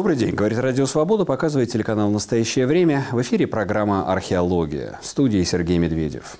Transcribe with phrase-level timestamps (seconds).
[0.00, 0.34] Добрый день.
[0.34, 3.04] Говорит Радио Свобода, показывает телеканал «Настоящее время».
[3.12, 4.98] В эфире программа «Археология».
[5.02, 6.38] В студии Сергей Медведев.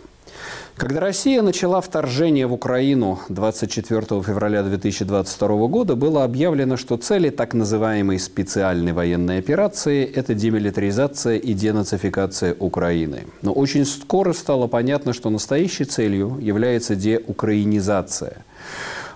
[0.76, 7.52] Когда Россия начала вторжение в Украину 24 февраля 2022 года, было объявлено, что цели так
[7.52, 13.26] называемой специальной военной операции– это демилитаризация и денацификация Украины.
[13.42, 18.38] Но очень скоро стало понятно, что настоящей целью является деукраинизация–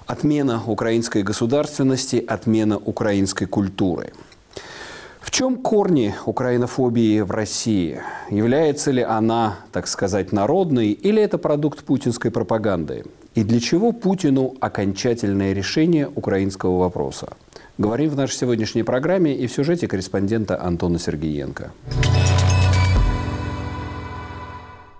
[0.07, 4.13] Отмена украинской государственности, отмена украинской культуры.
[5.25, 8.03] В чем корни украинофобии в России?
[8.29, 13.05] Является ли она, так сказать, народной или это продукт путинской пропаганды?
[13.35, 17.33] И для чего Путину окончательное решение украинского вопроса?
[17.79, 21.73] Говорим в нашей сегодняшней программе и в сюжете корреспондента Антона Сергеенко.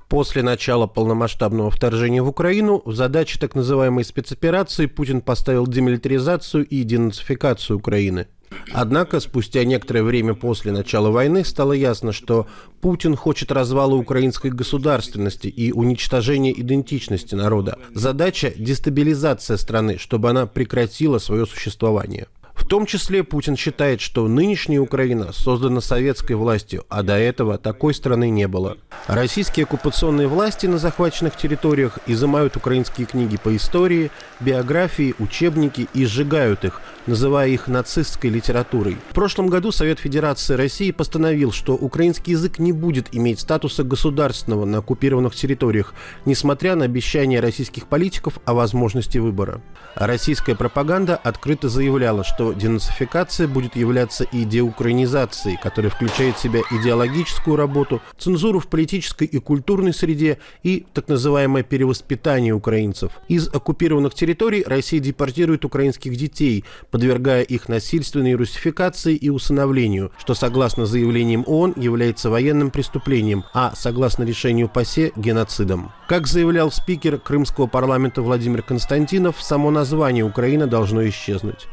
[0.09, 6.83] После начала полномасштабного вторжения в Украину в задачи так называемой спецоперации Путин поставил демилитаризацию и
[6.83, 8.27] денацификацию Украины.
[8.73, 12.47] Однако, спустя некоторое время после начала войны стало ясно, что
[12.81, 17.79] Путин хочет развала украинской государственности и уничтожения идентичности народа.
[17.95, 22.27] Задача– дестабилизация страны, чтобы она прекратила свое существование.
[22.55, 27.93] В том числе Путин считает, что нынешняя Украина создана советской властью, а до этого такой
[27.95, 28.79] страны не было.
[29.07, 34.11] Российские оккупационные власти на захваченных территориях изымают украинские книги по истории,
[34.41, 38.97] биографии, учебники и сжигают их, называя их нацистской литературой.
[39.11, 44.65] В прошлом году Совет Федерации России постановил, что украинский язык не будет иметь статуса государственного
[44.65, 45.95] на оккупированных территориях,
[46.25, 49.61] несмотря на обещания российских политиков о возможности выбора.
[49.95, 57.57] Российская пропаганда открыто заявляла, что денацификация будет являться и деукраинизацией, которая включает в себя идеологическую
[57.57, 63.13] работу, цензуру в политической и культурной среде и так называемое перевоспитание украинцев.
[63.29, 66.65] Из оккупированных территорий Россия депортирует украинских детей,
[66.95, 74.23] подвергая их насильственной русификации и усыновлению, что, согласно заявлениям ООН, является военным преступлением, а, согласно
[74.23, 75.91] решению ПАСЕ, геноцидом.
[76.07, 81.67] Как заявлял спикер Крымского парламента Владимир Константинов, само название Украина должно исчезнуть.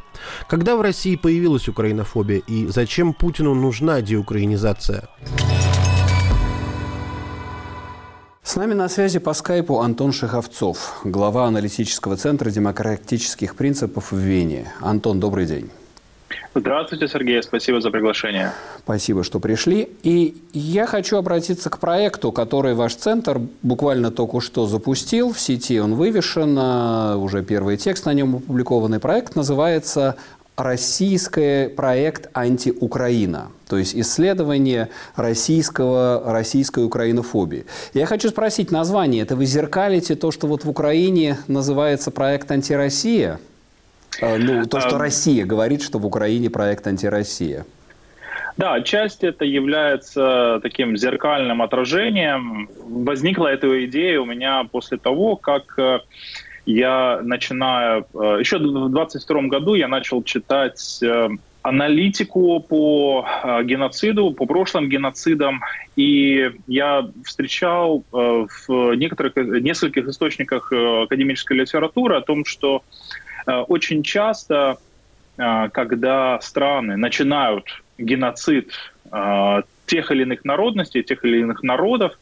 [0.50, 5.08] Когда в России появилась украинофобия и зачем Путину нужна деукраинизация?
[8.52, 14.74] С нами на связи по скайпу Антон Шеховцов, глава аналитического центра демократических принципов в Вене.
[14.82, 15.70] Антон, добрый день.
[16.54, 17.42] Здравствуйте, Сергей.
[17.44, 18.52] Спасибо за приглашение.
[18.80, 19.88] Спасибо, что пришли.
[20.04, 25.32] И я хочу обратиться к проекту, который ваш центр буквально только что запустил.
[25.32, 29.00] В сети он вывешен, а, уже первый текст на нем опубликованный.
[29.00, 30.18] Проект называется
[30.64, 37.66] российский проект «Антиукраина», то есть исследование российского, российской украинофобии.
[37.94, 39.24] Я хочу спросить название.
[39.24, 43.40] Это вы зеркалите то, что вот в Украине называется проект «Антироссия»?
[44.22, 47.66] А, ну, то, что Россия говорит, что в Украине проект «Антироссия».
[48.58, 52.70] Да, отчасти это является таким зеркальным отражением.
[52.84, 56.00] Возникла эта идея у меня после того, как э,
[56.66, 58.06] я начинаю...
[58.14, 61.30] Э, еще в 22 году я начал читать э,
[61.62, 63.26] аналитику по
[63.64, 65.62] геноциду, по прошлым геноцидам,
[65.96, 72.82] и я встречал в некоторых, нескольких источниках академической литературы о том, что
[73.46, 74.80] очень часто,
[75.38, 78.72] когда страны начинают геноцид
[79.86, 82.18] тех или иных народностей, тех или иных народов,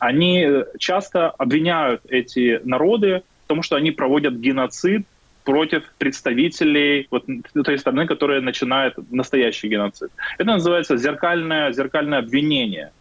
[0.00, 0.46] они
[0.78, 5.06] часто обвиняют эти народы потому что они проводят геноцид
[5.44, 7.26] против представителей вот,
[7.64, 10.10] той страны, которая начинает настоящий геноцид.
[10.38, 12.92] Это называется зеркальное, зеркальное обвинение.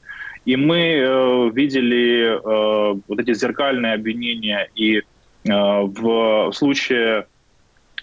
[0.46, 5.01] И мы э, видели э, вот эти зеркальные обвинения и э,
[5.44, 7.28] в случае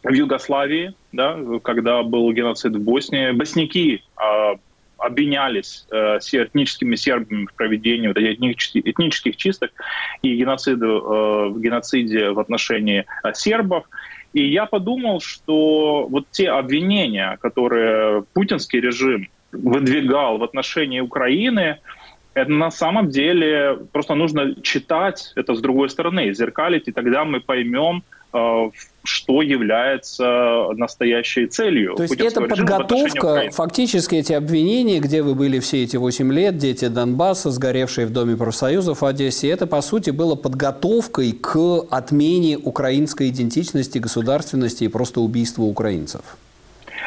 [0.04, 4.54] в Югославии, да, когда был геноцид в Боснии, босняки э,
[4.98, 8.38] обвинялись э, этническими сербами в проведении вот этих
[8.74, 9.70] этнических, чисток
[10.22, 13.84] и геноциду, э, в геноциде в отношении э, сербов.
[14.32, 21.78] И я подумал, что вот те обвинения, которые путинский режим выдвигал в отношении Украины,
[22.34, 27.40] это на самом деле просто нужно читать это с другой стороны, зеркалить, и тогда мы
[27.40, 31.94] поймем, что является настоящей целью.
[31.96, 36.88] То есть это подготовка, фактически эти обвинения, где вы были все эти 8 лет, дети
[36.88, 41.56] Донбасса, сгоревшие в Доме профсоюзов в Одессе, это, по сути, было подготовкой к
[41.90, 46.20] отмене украинской идентичности, государственности и просто убийству украинцев.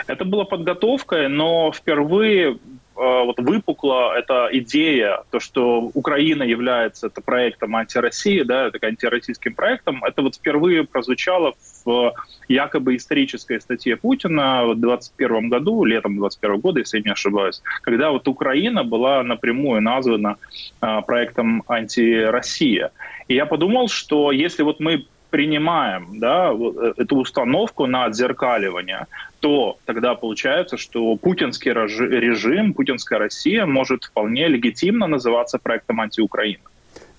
[0.07, 2.57] Это было подготовкой, но впервые
[2.95, 10.03] вот выпукла эта идея, то, что Украина является это проектом антироссии, да, это антироссийским проектом,
[10.03, 11.53] это вот впервые прозвучало
[11.85, 12.13] в
[12.47, 18.11] якобы исторической статье Путина в 2021 году, летом 2021 года, если я не ошибаюсь, когда
[18.11, 20.37] вот Украина была напрямую названа
[20.79, 22.91] а, проектом антироссия.
[23.27, 29.07] И я подумал, что если вот мы принимаем да, э, эту установку на отзеркаливание,
[29.39, 36.61] то тогда получается, что путинский режим, путинская Россия может вполне легитимно называться проектом антиукраины.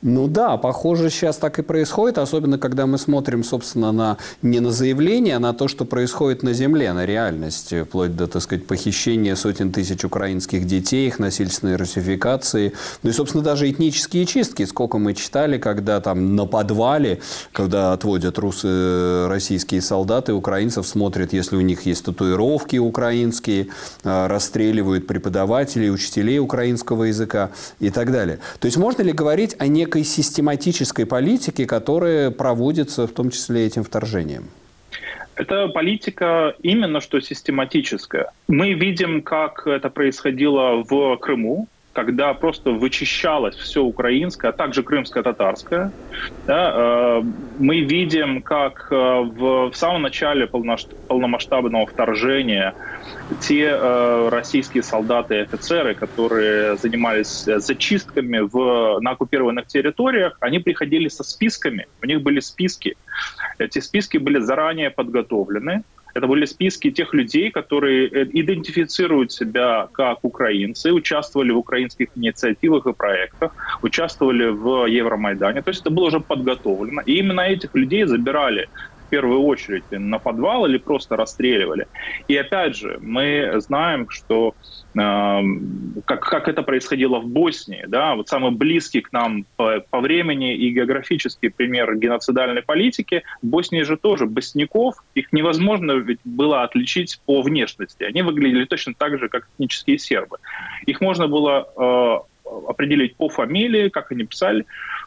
[0.04, 4.72] Ну да, похоже, сейчас так и происходит, особенно когда мы смотрим, собственно, на не на
[4.72, 9.36] заявление, а на то, что происходит на земле, на реальность, вплоть до, так сказать, похищения
[9.36, 12.72] сотен тысяч украинских детей, их насильственной русификации,
[13.04, 17.20] ну и, собственно, даже этнические чистки, сколько мы читали, когда там на подвале,
[17.52, 23.68] когда отводят русы, э, российские солдаты, украинцев смотрят, если у них есть татуировки украинские,
[24.02, 28.40] э, расстреливают преподавателей, учителей украинского языка и так далее.
[28.58, 33.66] То есть можно ли говорить о неком некой систематической политики, которая проводится в том числе
[33.66, 34.44] этим вторжением?
[35.36, 38.26] Это политика именно что систематическая.
[38.48, 45.92] Мы видим, как это происходило в Крыму, когда просто вычищалось все украинское, а также крымско-татарское.
[46.46, 47.22] Да, э,
[47.58, 52.74] мы видим, как э, в, в самом начале полномасштабного вторжения
[53.40, 61.08] те э, российские солдаты и офицеры, которые занимались зачистками в, на оккупированных территориях, они приходили
[61.08, 62.96] со списками, у них были списки.
[63.58, 65.82] Эти списки были заранее подготовлены,
[66.14, 72.86] это были списки тех людей, которые э, идентифицируют себя как украинцы, участвовали в украинских инициативах
[72.86, 75.62] и проектах, участвовали в Евромайдане.
[75.62, 77.02] То есть это было уже подготовлено.
[77.06, 78.68] И именно этих людей забирали
[79.12, 81.86] первую очередь на подвал или просто расстреливали.
[82.28, 84.54] И опять же, мы знаем, что
[84.94, 85.40] э,
[86.06, 90.56] как, как это происходило в Боснии, да, вот самый близкий к нам по, по времени
[90.56, 97.20] и географический пример геноцидальной политики, в Боснии же тоже босняков, их невозможно ведь было отличить
[97.26, 98.04] по внешности.
[98.04, 100.38] Они выглядели точно так же, как этнические сербы.
[100.86, 102.31] Их можно было э,
[102.68, 104.64] определить по фамилии, как они писали,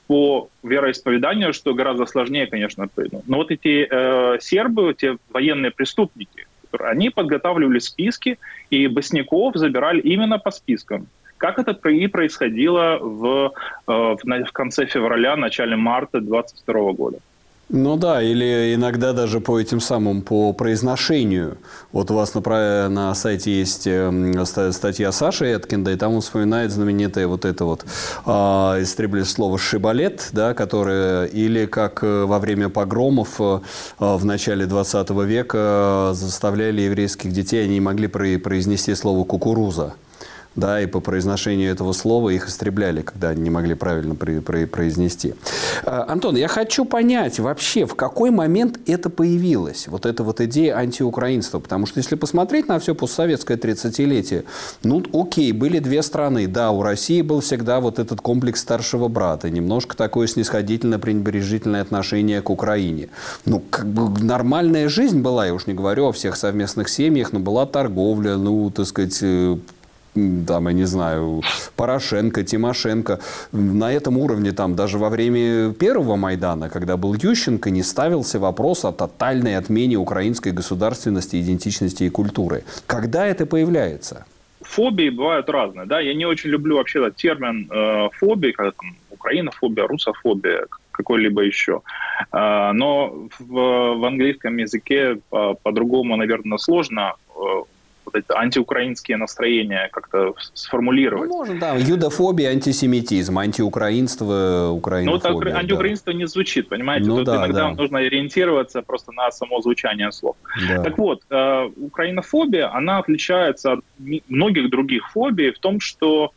[0.07, 2.87] по вероисповеданию, что гораздо сложнее, конечно.
[3.27, 6.47] Но вот эти э, сербы, те военные преступники,
[6.79, 8.37] они подготавливали списки,
[8.69, 11.07] и босняков забирали именно по спискам.
[11.37, 13.53] Как это и происходило в,
[13.87, 17.17] э, в, в конце февраля, начале марта 2022 года.
[17.69, 21.57] Ну да, или иногда даже по этим самым, по произношению.
[21.91, 26.71] Вот у вас на, на сайте есть эм, статья Саши Эткинда, и там он вспоминает
[26.71, 28.29] знаменитое вот это вот э,
[28.83, 33.59] истребление слова «шибалет», да, которое или как э, во время погромов э,
[33.97, 39.95] в начале 20 века заставляли еврейских детей, они не могли произнести слово «кукуруза»
[40.55, 44.65] да, и по произношению этого слова их истребляли, когда они не могли правильно при, при,
[44.65, 45.35] произнести.
[45.83, 50.77] А, Антон, я хочу понять вообще, в какой момент это появилось, вот эта вот идея
[50.77, 54.45] антиукраинства, потому что если посмотреть на все постсоветское 30-летие,
[54.83, 59.49] ну, окей, были две страны, да, у России был всегда вот этот комплекс старшего брата,
[59.49, 63.09] немножко такое снисходительно пренебрежительное отношение к Украине.
[63.45, 67.39] Ну, как бы нормальная жизнь была, я уж не говорю о всех совместных семьях, но
[67.39, 69.57] была торговля, ну, так сказать, э,
[70.47, 71.41] там, я не знаю,
[71.75, 73.19] Порошенко, Тимошенко.
[73.51, 78.85] На этом уровне там даже во время первого Майдана, когда был Ющенко, не ставился вопрос
[78.85, 82.63] о тотальной отмене украинской государственности, идентичности и культуры.
[82.87, 84.25] Когда это появляется?
[84.61, 85.85] Фобии бывают разные.
[85.85, 85.99] Да?
[85.99, 91.81] Я не очень люблю вообще этот термин э, фобии, когда там украинофобия, русофобия, какой-либо еще.
[92.31, 97.39] Э, но в, в английском языке по, по-другому, наверное, сложно э,
[98.15, 101.29] эти антиукраинские настроения как-то сформулировать.
[101.29, 105.31] Ну, можно, да, юдофобия, антисемитизм, антиукраинство, украинофобия.
[105.31, 106.19] Ну, так антиукраинство да.
[106.19, 107.07] не звучит, понимаете?
[107.07, 107.71] Ну, Тут да, иногда да.
[107.71, 110.35] нужно ориентироваться просто на само звучание слов.
[110.67, 110.83] Да.
[110.83, 113.79] Так вот, э, украинофобия, она отличается от
[114.27, 116.31] многих других фобий в том, что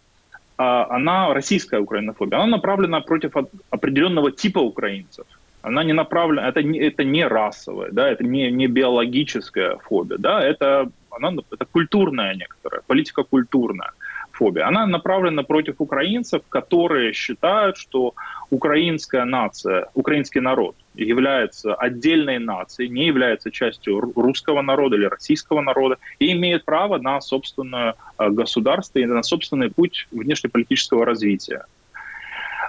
[0.58, 3.32] э, она, российская украинофобия, она направлена против
[3.70, 5.26] определенного типа украинцев
[5.62, 10.42] она не направлена, это не, это не расовая, да, это не, не биологическая фобия, да,
[10.42, 13.92] это она, это культурная некоторая, политика культурная
[14.32, 14.68] фобия.
[14.68, 18.14] Она направлена против украинцев, которые считают, что
[18.50, 25.96] украинская нация, украинский народ является отдельной нацией, не является частью русского народа или российского народа
[26.20, 31.64] и имеет право на собственное э, государство и на собственный путь внешнеполитического развития.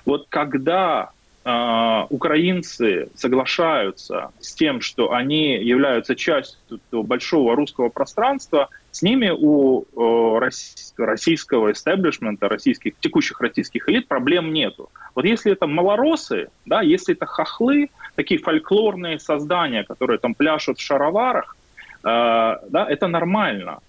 [0.05, 1.12] Вот когда
[2.10, 9.86] украинцы соглашаются с тем, что они являются частью большого русского пространства, С ними у
[10.98, 14.89] российского истеблишмента, российских, текущих российских элит проблем нету.
[15.15, 20.82] Вот если это малоросы, да, если это хохлы, такие фольклорные создания, которые там пляшут в
[20.82, 21.56] шароварах,
[22.03, 23.79] э, да, это нормально.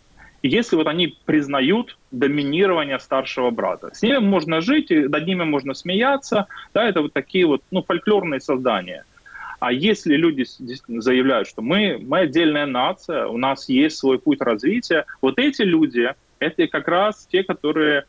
[0.43, 6.47] Если вот они признают доминирование старшего брата, с ними можно жить, над ними можно смеяться,
[6.73, 9.05] да, это вот такие вот ну, фольклорные создания.
[9.59, 10.47] А если люди
[10.89, 16.15] заявляют, что мы, мы отдельная нация, у нас есть свой путь развития, вот эти люди,
[16.39, 18.05] это как раз те, которые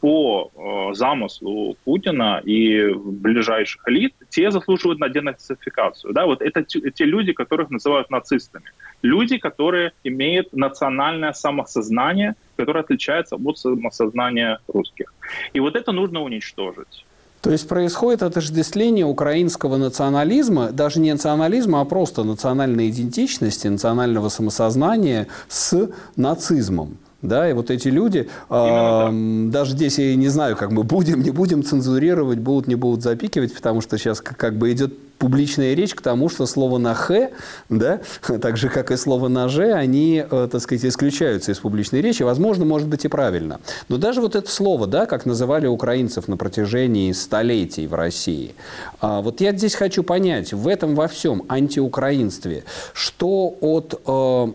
[0.00, 6.12] по э, замыслу Путина и ближайших элит, те заслуживают на денацификацию.
[6.12, 6.26] Да?
[6.26, 8.70] Вот это те люди, которых называют нацистами.
[9.02, 15.12] Люди, которые имеют национальное самосознание, которое отличается от самосознания русских.
[15.52, 17.04] И вот это нужно уничтожить.
[17.44, 25.26] То есть происходит отождествление украинского национализма, даже не национализма, а просто национальной идентичности, национального самосознания
[25.48, 26.96] с нацизмом.
[27.24, 31.30] Да, и вот эти люди, э, даже здесь я не знаю, как мы будем, не
[31.30, 35.94] будем цензурировать, будут, не будут запикивать, потому что сейчас как, как бы идет публичная речь
[35.94, 37.30] к тому, что слово на «х»,
[37.70, 38.00] да,
[38.42, 42.22] так же, как и слово на «ж», они, э, так сказать, исключаются из публичной речи.
[42.22, 43.58] Возможно, может быть и правильно.
[43.88, 48.54] Но даже вот это слово, да, как называли украинцев на протяжении столетий в России,
[49.00, 54.52] а, вот я здесь хочу понять, в этом во всем антиукраинстве, что от э,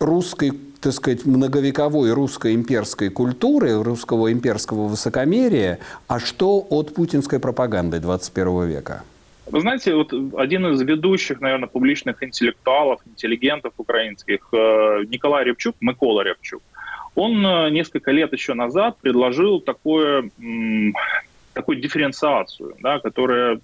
[0.00, 8.00] русской так сказать, многовековой русской имперской культуры, русского имперского высокомерия, а что от путинской пропаганды
[8.00, 9.02] 21 века?
[9.46, 16.22] Вы знаете, вот один из ведущих, наверное, публичных интеллектуалов, интеллигентов украинских, э, Николай Рябчук, Микола
[16.22, 16.62] Рябчук,
[17.16, 20.30] он э, несколько лет еще назад предложил такое,
[21.52, 23.60] такую дифференциацию, да, которая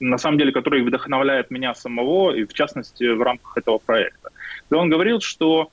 [0.00, 4.30] на самом деле, которая вдохновляет меня самого, и в частности в рамках этого проекта.
[4.70, 5.70] И он говорил, что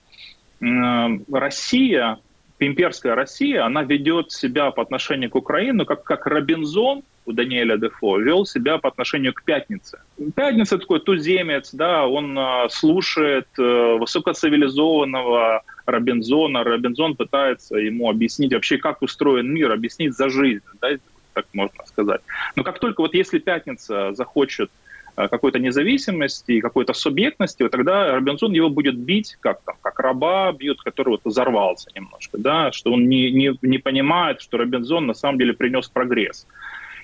[0.60, 2.18] Россия,
[2.60, 8.20] имперская Россия, она ведет себя по отношению к Украине как, как Робинзон у Даниэля Дефо
[8.20, 10.00] вел себя по отношению к Пятнице.
[10.36, 16.64] Пятница такой туземец, да, он э, слушает э, высокоцивилизованного Робинзона.
[16.64, 20.90] Робинзон пытается ему объяснить вообще, как устроен мир, объяснить за жизнь, да,
[21.34, 22.22] так можно сказать.
[22.56, 24.85] Но как только вот если Пятница захочет Э,
[25.16, 30.52] какой-то независимости и какой-то субъектности, вот тогда Робинзон его будет бить, как там, как раба
[30.52, 35.14] бьют, который вот взорвался немножко, да, что он не, не, не понимает, что Робинзон на
[35.14, 36.46] самом деле принес прогресс.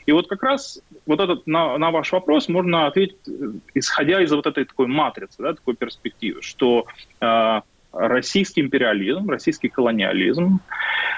[0.05, 3.31] И вот как раз вот этот, на, на ваш вопрос можно ответить, э,
[3.75, 6.87] исходя из вот этой такой матрицы, да, такой перспективы, что
[7.19, 7.61] э,
[7.93, 10.59] российский империализм, российский колониализм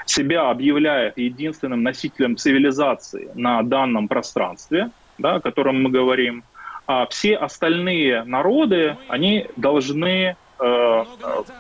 [0.06, 6.44] себя объявляет единственным носителем цивилизации на данном пространстве, да, о котором мы говорим,
[6.86, 11.06] а все остальные народы, они должны э,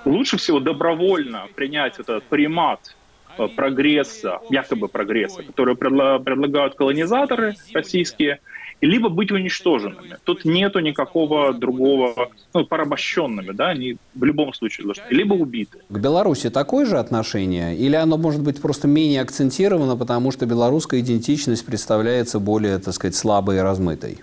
[0.06, 2.96] лучше всего добровольно принять этот примат
[3.38, 8.39] э, прогресса, якобы прогресса, который предлагают колонизаторы российские,
[8.82, 10.18] либо быть уничтоженными.
[10.25, 15.80] Тут нету никакого другого, ну, порабощенными, да, они в любом случае должны, либо убиты.
[15.88, 17.77] К Беларуси такое же отношение?
[17.77, 23.15] Или оно может быть просто менее акцентировано, потому что белорусская идентичность представляется более, так сказать,
[23.15, 24.18] слабой и размытой?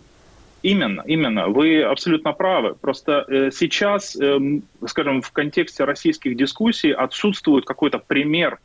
[0.63, 1.49] Именно, именно.
[1.49, 2.75] Вы абсолютно правы.
[2.75, 4.39] Просто э, сейчас, э,
[4.87, 8.59] скажем, в контексте российских дискуссий отсутствует какой-то пример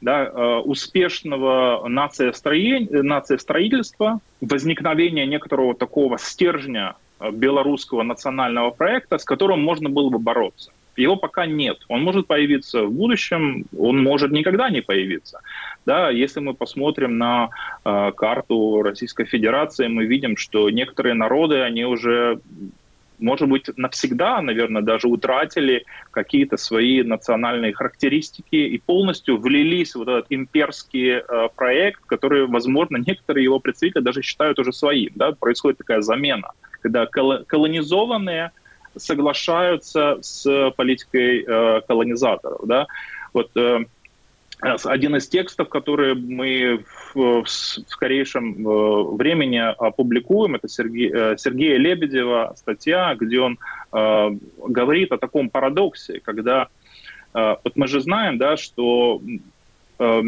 [0.00, 6.94] да, э, успешного нациостроения, нациостроительства, возникновения некоторого такого стержня
[7.32, 10.72] белорусского национального проекта, с которым можно было бы бороться.
[10.96, 11.78] Его пока нет.
[11.88, 15.40] Он может появиться в будущем, он может никогда не появиться.
[15.86, 17.50] Да, если мы посмотрим на
[17.84, 22.40] э, карту Российской Федерации, мы видим, что некоторые народы, они уже
[23.20, 30.26] может быть, навсегда, наверное, даже утратили какие-то свои национальные характеристики и полностью влились в этот
[30.30, 35.10] имперский э, проект, который, возможно, некоторые его представители даже считают уже своим.
[35.14, 35.32] Да?
[35.32, 36.50] Происходит такая замена,
[36.80, 38.52] когда колонизованные
[38.96, 42.60] соглашаются с политикой э, колонизаторов.
[42.66, 42.86] Да?
[43.32, 43.84] Вот э,
[44.60, 51.78] один из текстов, которые мы в, в скорейшем э, времени опубликуем, это Сергей, э, Сергея
[51.78, 53.58] Лебедева статья, где он
[53.92, 54.30] э,
[54.66, 56.68] говорит о таком парадоксе, когда
[57.34, 59.22] э, вот мы же знаем, да, что
[59.98, 60.22] э,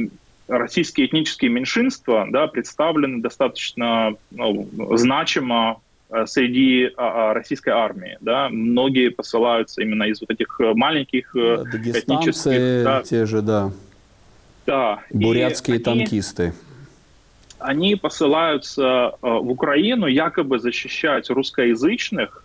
[0.49, 5.81] российские этнические меньшинства да, представлены достаточно ну, значимо
[6.27, 8.19] среди а, а, российской армии.
[8.21, 8.51] Да?
[8.51, 12.85] Многие посылаются именно из вот этих маленьких да, этнических...
[12.85, 13.73] Да, те же, да.
[14.67, 15.01] Да.
[15.11, 16.55] Бурятские и танкисты.
[17.59, 22.45] Они, они посылаются в Украину якобы защищать русскоязычных,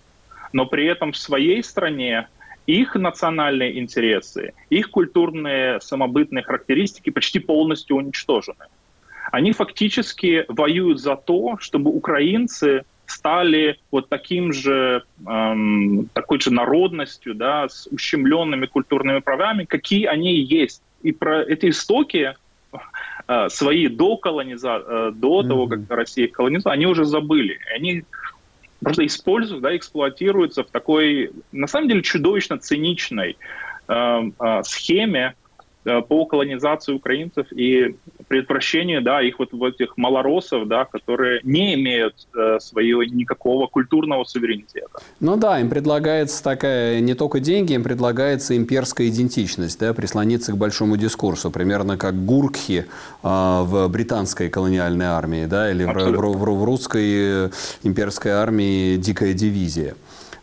[0.53, 2.27] но при этом в своей стране
[2.65, 8.65] их национальные интересы, их культурные самобытные характеристики почти полностью уничтожены.
[9.31, 17.35] Они фактически воюют за то, чтобы украинцы стали вот таким же, эм, такой же народностью,
[17.35, 20.81] да, с ущемленными культурными правами, какие они есть.
[21.01, 22.35] И про эти истоки
[23.27, 25.47] э, свои до колониза, э, до mm-hmm.
[25.47, 27.59] того, как Россия колонизовала, они уже забыли.
[27.75, 28.03] Они
[28.81, 33.37] просто используют, да, эксплуатируются в такой, на самом деле, чудовищно циничной
[33.87, 35.35] э, э, схеме,
[36.07, 37.95] по колонизации украинцев и
[38.27, 44.23] предотвращению да, их вот, вот этих малоросов, да, которые не имеют э, своего никакого культурного
[44.25, 44.99] суверенитета.
[45.19, 50.57] Ну да, им предлагается такая, не только деньги, им предлагается имперская идентичность, да, прислониться к
[50.57, 52.85] большому дискурсу, примерно как гуркхи э,
[53.23, 57.49] в британской колониальной армии, да, или в, в, в, в русской э,
[57.83, 59.95] имперской армии дикая дивизия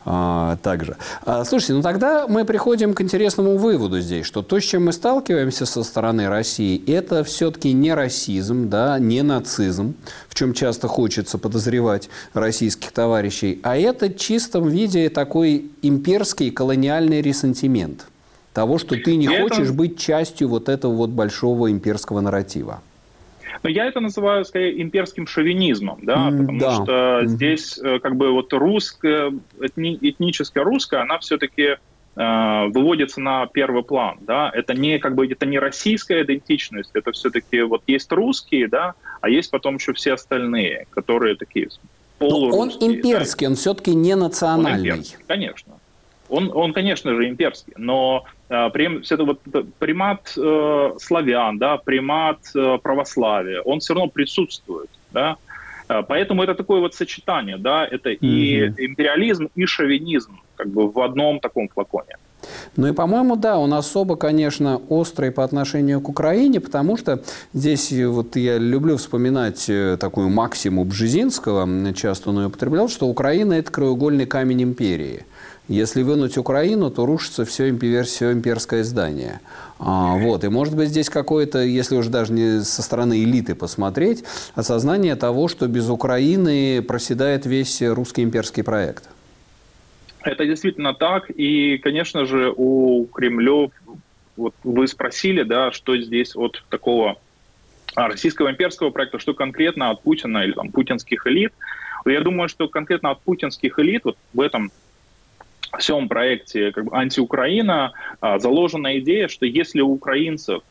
[0.04, 0.96] а, также.
[1.24, 4.92] А, слушайте, ну тогда мы приходим к интересному выводу здесь, что то, с чем мы
[4.92, 9.94] сталкиваемся со стороны России, это все-таки не расизм, да, не нацизм,
[10.28, 17.22] в чем часто хочется подозревать российских товарищей, а это в чистом виде такой имперский колониальный
[17.22, 18.06] ресентимент
[18.52, 22.82] того, что ты не хочешь быть частью вот этого вот большого имперского нарратива.
[23.64, 26.72] Но я это называю скорее имперским шовинизмом, да, потому да.
[26.74, 33.46] что здесь э, как бы вот русская, этни, этническая русская, она все-таки э, выводится на
[33.46, 38.12] первый план, да, это не как бы это не российская идентичность, это все-таки вот есть
[38.12, 41.70] русские, да, а есть потом еще все остальные, которые такие
[42.18, 42.50] полурусские.
[42.50, 43.52] Но он имперский, да.
[43.52, 44.90] он все-таки не национальный.
[44.90, 45.72] Он имперский, конечно.
[46.34, 49.40] Он, он, конечно же, имперский, но э, все это вот,
[49.78, 54.90] примат э, славян, да, примат э, православия, он все равно присутствует.
[55.12, 55.36] Да?
[55.88, 58.18] Э, поэтому это такое вот сочетание, да, это mm-hmm.
[58.20, 62.16] и империализм, и шовинизм как бы в одном таком флаконе.
[62.76, 67.22] Ну и, по-моему, да, он особо, конечно, острый по отношению к Украине, потому что
[67.52, 73.52] здесь вот я люблю вспоминать э, такую максиму Бжезинского, часто он ее употреблял, что Украина–
[73.54, 75.24] это краеугольный камень империи–
[75.68, 77.74] если вынуть Украину, то рушится все,
[78.04, 79.40] все имперское здание.
[79.78, 80.44] А, вот.
[80.44, 84.24] И может быть здесь какое-то, если уж даже не со стороны элиты посмотреть,
[84.54, 89.08] осознание того, что без Украины проседает весь русский имперский проект.
[90.22, 91.30] Это действительно так.
[91.30, 93.68] И, конечно же, у Кремля,
[94.36, 97.16] вот вы спросили, да, что здесь от такого
[97.94, 101.52] российского имперского проекта, что конкретно от Путина или там, путинских элит.
[102.06, 104.72] Я думаю, что конкретно от путинских элит вот в этом
[105.78, 110.62] всем проекте как бы, антиукраина а, заложена идея, что если у украинцев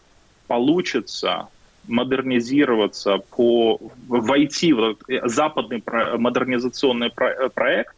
[0.47, 1.47] получится
[1.87, 7.95] модернизироваться, по, войти в западный про, модернизационный про, проект,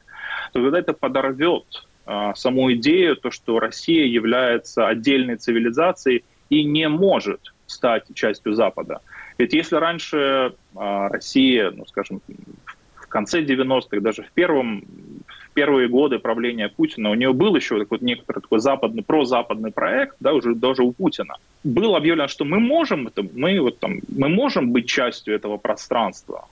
[0.54, 6.88] то тогда это подорвет а, саму идею, то, что Россия является отдельной цивилизацией и не
[6.88, 9.02] может стать частью Запада.
[9.38, 12.22] Ведь если раньше а, Россия, ну, скажем,
[13.16, 14.84] конце 90-х, даже в первом
[15.54, 20.34] первые годы правления Путина у нее был еще такой некоторый такой западный, прозападный проект, да,
[20.34, 21.36] уже даже у Путина.
[21.64, 26.46] Было объявлено, что мы можем это, мы вот там, мы можем быть частью этого пространства.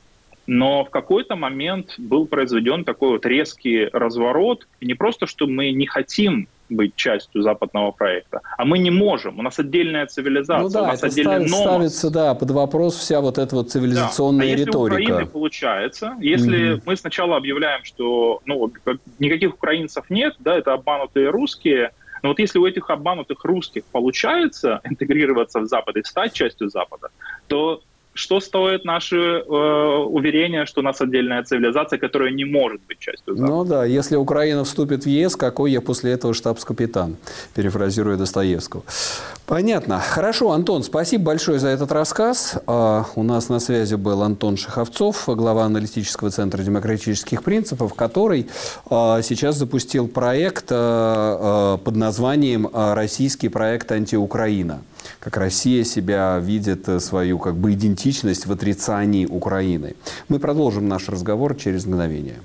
[0.47, 4.67] Но в какой-то момент был произведен такой вот резкий разворот.
[4.79, 8.41] И не просто, что мы не хотим быть частью западного проекта.
[8.57, 9.39] А мы не можем.
[9.39, 12.97] У нас отдельная цивилизация, ну, да, у нас это отдельный ставит, ставится да, под вопрос
[12.97, 14.53] вся вот эта вот цивилизационная да.
[14.53, 14.99] а риторика.
[14.99, 16.81] Если у Украины получается, если mm-hmm.
[16.85, 18.71] мы сначала объявляем, что ну,
[19.19, 24.79] никаких украинцев нет, да, это обманутые русские, но вот если у этих обманутых русских получается
[24.85, 27.09] интегрироваться в Запад и стать частью Запада,
[27.47, 27.81] то
[28.13, 33.35] что стоит наше э, уверение, что у нас отдельная цивилизация, которая не может быть частью
[33.35, 33.51] Запада?
[33.51, 37.17] Ну да, если Украина вступит в ЕС, какой я после этого штабс-капитан,
[37.55, 38.83] перефразируя Достоевского.
[39.45, 39.99] Понятно.
[39.99, 42.57] Хорошо, Антон, спасибо большое за этот рассказ.
[42.67, 48.47] А, у нас на связи был Антон Шаховцов, глава аналитического центра демократических принципов, который
[48.89, 54.81] а, сейчас запустил проект а, под названием «Российский проект антиукраина»
[55.23, 59.95] как Россия себя видит э, свою как бы идентичность в отрицании Украины.
[60.27, 62.39] Мы продолжим наш разговор через мгновение.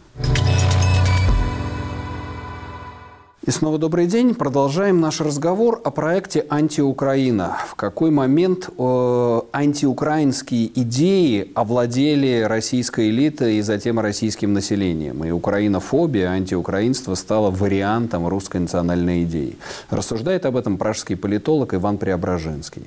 [3.48, 4.34] И снова добрый день.
[4.34, 7.56] Продолжаем наш разговор о проекте «Антиукраина».
[7.66, 15.24] В какой момент э, антиукраинские идеи овладели российской элитой и затем российским населением.
[15.24, 19.56] И украинофобия, антиукраинство стало вариантом русской национальной идеи.
[19.88, 22.82] Рассуждает об этом пражский политолог Иван Преображенский.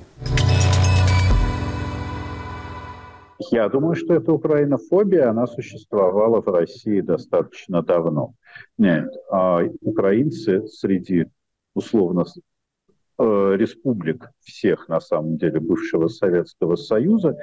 [3.50, 8.34] Я думаю, что эта украинофобия, она существовала в России достаточно давно.
[8.78, 11.26] Нет, а украинцы среди
[11.74, 12.24] условно
[13.18, 17.36] э, республик всех, на самом деле, бывшего Советского Союза,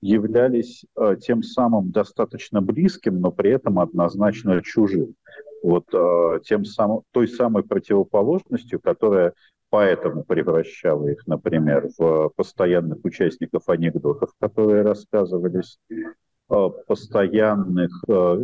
[0.00, 5.14] являлись э, тем самым достаточно близким, но при этом однозначно чужим.
[5.62, 9.32] Вот э, тем самым, той самой противоположностью, которая
[9.70, 18.38] поэтому превращала их, например, в постоянных участников анекдотов, которые рассказывались, э, постоянных э,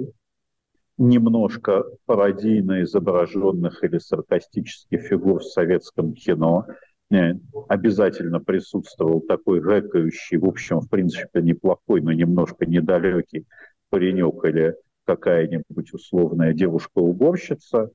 [0.99, 6.67] немножко пародийно изображенных или саркастических фигур в советском кино.
[7.11, 7.35] Э,
[7.69, 13.47] обязательно присутствовал такой рэкающий, в общем, в принципе, неплохой, но немножко недалекий
[13.91, 17.91] паренек или какая-нибудь условная девушка-уборщица,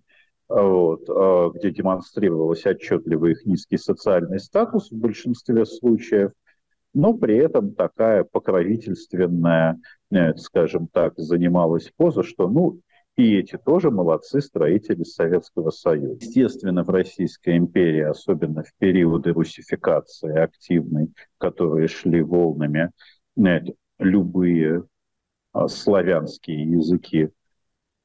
[0.49, 6.31] вот, а, где демонстрировалось отчетливо их низкий социальный статус в большинстве случаев,
[6.93, 9.79] но при этом такая покровительственная,
[10.12, 12.79] э, скажем так, занималась поза, что ну
[13.17, 16.17] и эти тоже молодцы строители Советского Союза.
[16.21, 22.91] Естественно, в Российской империи, особенно в периоды русификации активной, которые шли волнами,
[23.99, 24.83] любые
[25.51, 27.29] а, славянские языки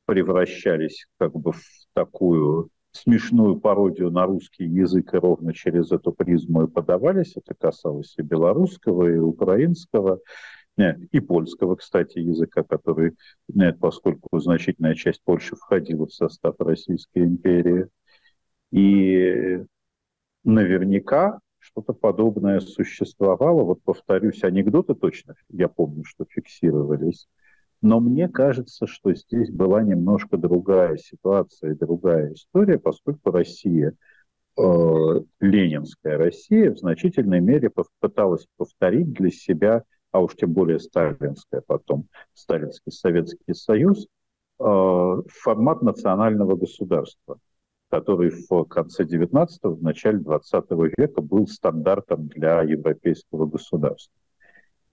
[0.07, 1.63] превращались как бы в
[1.95, 7.37] такую смешную пародию на русский язык и ровно через эту призму и подавались.
[7.37, 10.21] Это касалось и белорусского, и украинского,
[10.77, 13.15] и польского, кстати, языка, который,
[13.81, 17.89] поскольку значительная часть Польши входила в состав Российской империи.
[18.71, 19.63] И
[20.45, 23.65] наверняка что-то подобное существовало.
[23.65, 27.29] Вот повторюсь, анекдоты точно, я помню, что фиксировались.
[27.83, 33.95] Но мне кажется, что здесь была немножко другая ситуация, другая история, поскольку Россия,
[34.57, 34.63] э,
[35.41, 42.07] ленинская Россия, в значительной мере попыталась повторить для себя а уж тем более сталинская потом,
[42.35, 44.07] Сталинский Советский Союз,
[44.61, 47.39] э, формат национального государства,
[47.91, 54.15] который в конце 19-го, в начале 20 века был стандартом для европейского государства.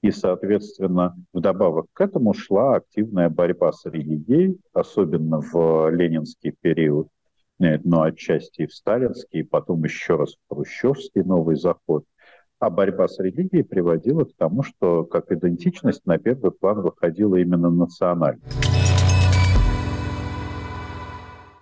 [0.01, 7.09] И, соответственно, вдобавок к этому шла активная борьба с религией, особенно в ленинский период,
[7.59, 12.05] но отчасти и в сталинский, и потом еще раз в хрущевский новый заход–
[12.59, 17.69] а борьба с религией приводила к тому, что как идентичность на первый план выходила именно
[17.69, 18.41] национально.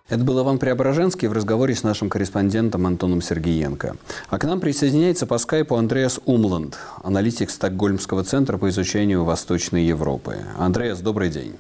[0.10, 3.98] Это был Иван Преображенский в разговоре с нашим корреспондентом Антоном Сергеенко.
[4.30, 10.38] А к нам присоединяется по скайпу Андреас Умланд, аналитик Стокгольмского центра по изучению Восточной Европы.
[10.58, 11.56] Андреас, добрый день.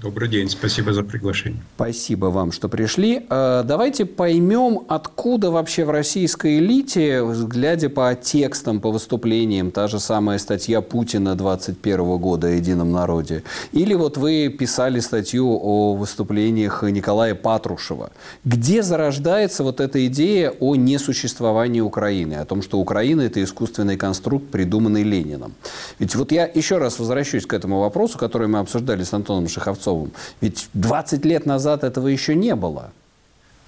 [0.00, 1.60] Добрый день, спасибо за приглашение.
[1.76, 3.26] Спасибо вам, что пришли.
[3.28, 10.00] Э, давайте поймем, откуда вообще в российской элите, глядя по текстам, по выступлениям, та же
[10.00, 16.82] самая статья Путина 21 года о едином народе, или вот вы писали статью о выступлениях
[16.82, 18.10] Николая Патрушева.
[18.44, 24.48] Где зарождается вот эта идея о несуществовании Украины, о том, что Украина– это искусственный конструкт,
[24.50, 25.52] придуманный Лениным?
[25.98, 29.81] Ведь вот я еще раз возвращусь к этому вопросу, который мы обсуждали с Антоном Шаховцовым
[29.82, 30.12] Кравцовым.
[30.40, 32.92] Ведь 20 лет назад этого еще не было.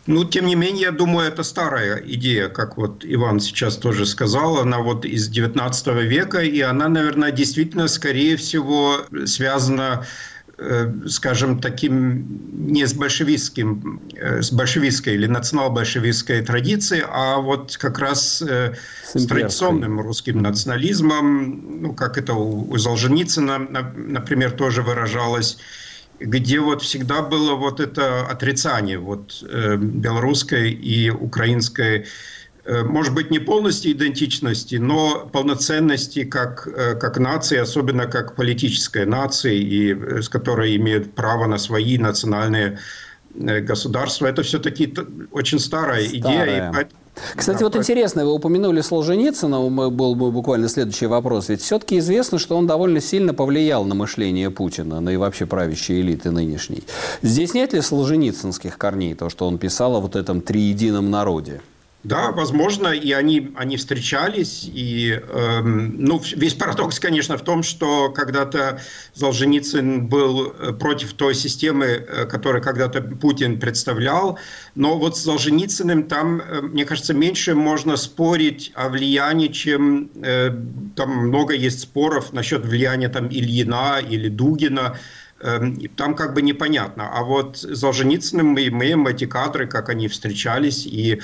[0.07, 4.59] Ну, тем не менее, я думаю, это старая идея, как вот Иван сейчас тоже сказал,
[4.59, 10.05] она вот из 19 века, и она, наверное, действительно, скорее всего, связана
[10.59, 17.99] э, скажем, таким не с большевистским, э, с большевистской или национал-большевистской традицией, а вот как
[17.99, 18.75] раз э,
[19.07, 23.59] с, с традиционным русским национализмом, ну, как это у, у Солженицына,
[23.95, 25.57] например, тоже выражалось,
[26.21, 32.07] где вот всегда было вот это отрицание вот э, белорусской и украинской
[32.65, 39.07] э, может быть, не полностью идентичности, но полноценности как, э, как нации, особенно как политической
[39.07, 42.79] нации, и, э, с которой имеют право на свои национальные
[43.35, 44.29] государства.
[44.29, 44.95] Это все-таки
[45.33, 46.19] очень старая, старая.
[46.19, 46.71] идея.
[46.71, 47.04] И
[47.35, 51.49] кстати, да, вот интересно, вы упомянули Солженицына, был бы буквально следующий вопрос.
[51.49, 56.01] Ведь все-таки известно, что он довольно сильно повлиял на мышление Путина, на и вообще правящей
[56.01, 56.83] элиты нынешней.
[57.23, 61.61] Здесь нет ли солженицынских корней, то, что он писал о вот этом триедином народе?
[62.05, 64.69] Да, возможно, и они, они встречались.
[64.71, 68.79] И, эм, ну, весь парадокс, конечно, в том, что когда-то
[69.15, 74.39] Солженицын был э, против той системы, э, которую когда-то Путин представлял.
[74.75, 80.51] Но вот с Солженицыным там, э, мне кажется, меньше можно спорить о влиянии, чем э,
[80.97, 84.99] там много есть споров насчет влияния там Ильина или Дугина
[85.41, 87.09] эм, там как бы непонятно.
[87.11, 91.23] А вот с Солженицыным мы имеем эти кадры, как они встречались, и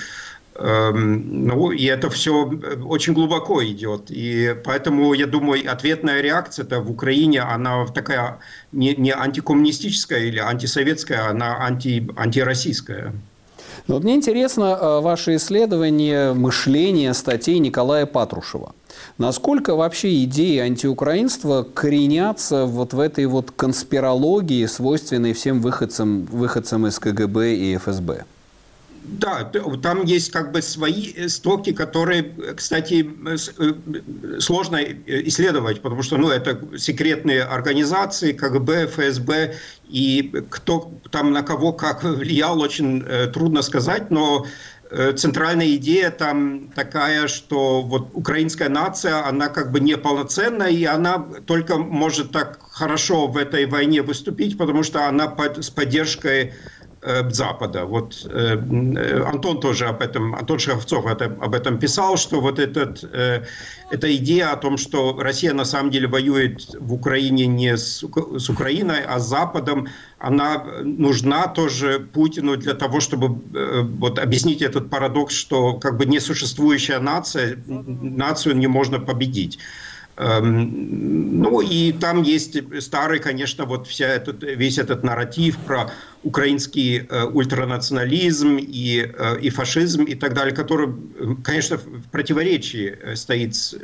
[0.58, 4.10] ну, и это все э, очень глубоко идет.
[4.10, 8.38] И поэтому, я думаю, ответная реакция-то в Украине, она такая
[8.72, 13.14] не, не антикоммунистическая или антисоветская, она анти, антироссийская.
[13.86, 18.74] Но вот мне интересно э, ваше исследование мышления статей Николая Патрушева.
[19.18, 26.98] Насколько вообще идеи антиукраинства коренятся вот в этой вот конспирологии, свойственной всем выходцам, выходцам из
[26.98, 28.24] КГБ и ФСБ?
[29.18, 29.44] Да,
[29.83, 32.23] там есть как бы свои стоки, которые,
[32.55, 39.57] кстати, э, сложно исследовать, потому что ну, это секретные организации, КГБ, ФСБ,
[39.88, 44.46] и кто там на кого как влиял, очень э, трудно сказать, но
[44.90, 51.18] э, центральная идея там такая, что вот украинская нация, она как бы неполноценна, и она
[51.46, 56.79] только может так хорошо в этой войне выступить, потому что она под, с поддержкой Э,
[57.30, 57.86] Запада.
[57.86, 60.58] Вот э, э, Антон тоже об этом, Антон
[61.06, 63.44] это, об этом писал, что вот этот, э,
[63.90, 68.04] эта идея о том, что Россия на самом деле воюет в Украине не с,
[68.38, 74.60] с Украиной, а с Западом, она нужна тоже Путину для того, чтобы э, вот объяснить
[74.60, 79.58] этот парадокс, что как бы несуществующая нация, нацию не можно победить.
[80.20, 85.90] Эм, ну и там есть старый, конечно, вот вся этот, весь этот нарратив про
[86.24, 90.88] украинский э, ультранационализм и, э, и фашизм и так далее, который,
[91.42, 93.74] конечно, в противоречии э, стоит с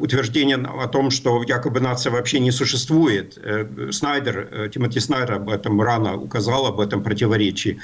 [0.00, 3.38] утверждением о том, что якобы нация вообще не существует.
[3.90, 7.78] Снайдер, Тимоти Снайдер об этом рано указал, об этом противоречии.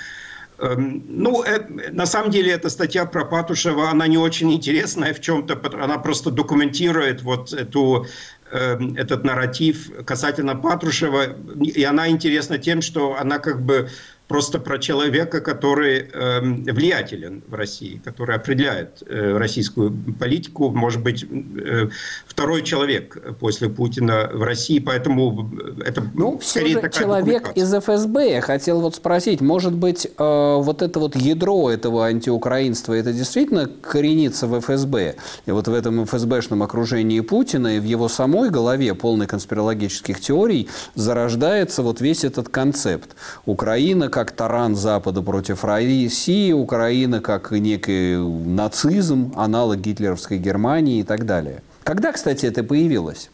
[0.59, 5.21] Эм, ну, э, на самом деле эта статья про Патушева, она не очень интересная в
[5.21, 8.07] чем-то, она просто документирует вот эту
[8.51, 13.91] эм, этот нарратив касательно Патрушева, и она интересна тем, что она как бы
[14.29, 21.25] просто про человека, который э, влиятелен в России, который определяет э, российскую политику, может быть,
[21.25, 21.89] э,
[22.27, 25.51] второй человек после Путина в России, поэтому
[25.85, 28.31] это ну, скорее все же такая человек из ФСБ.
[28.33, 33.67] Я хотел вот спросить, может быть, э, вот это вот ядро этого антиукраинства, это действительно
[33.67, 35.15] коренится в ФСБ?
[35.47, 40.69] И вот в этом ФСБшном окружении Путина и в его самой голове, полной конспирологических теорий,
[40.97, 43.15] зарождается вот весь этот концепт.
[43.45, 51.27] Украина как таран Запада против России, Украина как некий нацизм, аналог гитлеровской Германии и так
[51.27, 51.63] далее.
[51.85, 53.29] Когда, кстати, это появилось?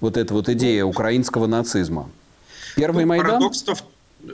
[0.00, 2.08] Вот эта вот идея украинского нацизма.
[2.76, 3.26] Первый ну, Майдан?
[3.26, 3.64] Парадокс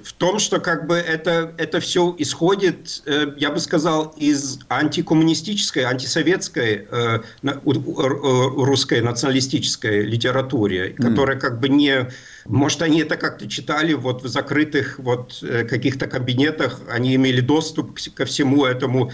[0.02, 5.84] в том, что как бы это, это все исходит, э, я бы сказал, из антикоммунистической,
[5.84, 12.10] антисоветской э, русской националистической литературы, которая как бы не...
[12.46, 17.98] Может, они это как-то читали вот в закрытых вот э, каких-то кабинетах, они имели доступ
[18.14, 19.10] ко всему этому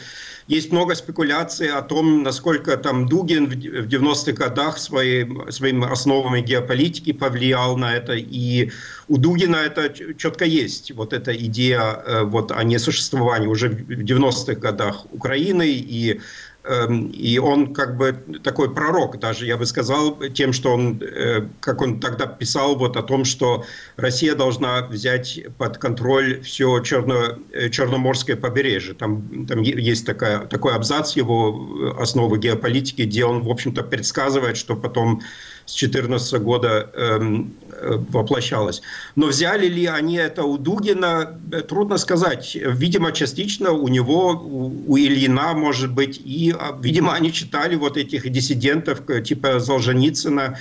[0.51, 7.13] есть много спекуляций о том, насколько там Дугин в 90-х годах своим, своими основами геополитики
[7.13, 8.15] повлиял на это.
[8.15, 8.73] И
[9.07, 10.91] у Дугина это четко есть.
[10.91, 16.21] Вот эта идея э, вот, о несуществовании уже в 90-х годах Украины и
[16.69, 21.81] и он как бы такой пророк даже, я бы сказал, тем, что он, э, как
[21.81, 23.65] он тогда писал вот о том, что
[23.97, 28.95] Россия должна взять под контроль все Черно, э, Черноморское побережье.
[28.95, 34.59] Там, там есть такая, такой абзац его э, основы геополитики, где он, в общем-то, предсказывает,
[34.59, 35.23] что потом
[35.67, 38.83] с 2014 года эм, э, воплощалось.
[39.17, 42.57] Но взяли ли они это у Дугина, э, трудно сказать.
[42.61, 48.29] Видимо, частично у него, у, Ильина, может быть, и, а, видимо, они читали вот этих
[48.31, 50.59] диссидентов типа Солженицына,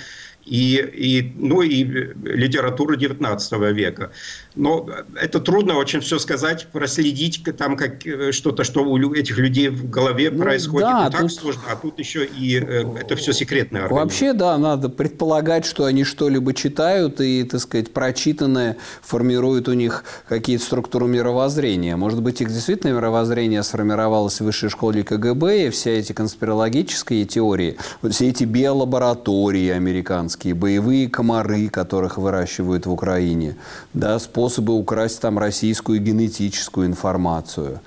[0.50, 4.10] и, и, ну, и литературу 19 века.
[4.54, 4.88] Но
[5.20, 9.88] это трудно очень все сказать, проследить там как э, что-то, что у этих людей в
[9.88, 10.88] голове ну, происходит.
[10.88, 11.32] Да, и так тут...
[11.32, 13.88] сложно, а тут еще и э, это все секретное.
[13.88, 20.04] Вообще, да, надо предполагать, что они что-либо читают и, так сказать, прочитанное формирует у них
[20.28, 21.96] какие-то структуры мировоззрения.
[21.96, 27.76] Может быть, их действительно мировоззрение сформировалось в высшей школе КГБ, и все эти конспирологические теории,
[28.02, 33.56] вот все эти биолаборатории американские, боевые комары, которых выращивают в Украине,
[33.94, 37.80] да, с способы украсть там российскую генетическую информацию.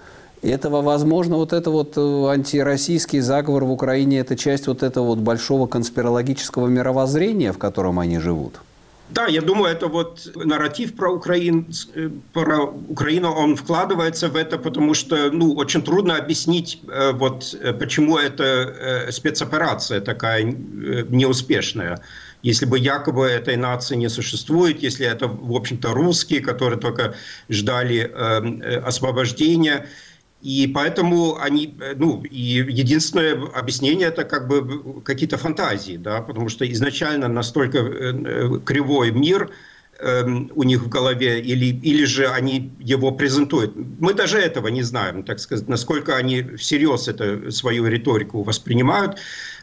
[0.43, 5.19] Этого возможно, вот это вот э, антироссийский заговор в Украине, это часть вот этого вот
[5.19, 8.59] большого конспирологического мировоззрения, в котором они живут.
[9.09, 14.59] Да, я думаю, это вот нарратив про, Украин, э, про Украину, он вкладывается в это,
[14.59, 21.99] потому что ну, очень трудно объяснить, э, вот, почему эта спецоперация такая неуспешная
[22.43, 27.15] если бы якобы этой нации не существует, если это, в общем-то, русские, которые только
[27.49, 29.87] ждали эм, э, освобождения.
[30.41, 36.49] И поэтому они, э, ну, и единственное объяснение это как бы какие-то фантазии, да, потому
[36.49, 39.49] что изначально настолько э, кривой мир,
[39.99, 43.73] эм, у них в голове, или, или же они его презентуют.
[43.99, 49.17] Мы даже этого не знаем, так сказать, насколько они всерьез это, свою риторику воспринимают.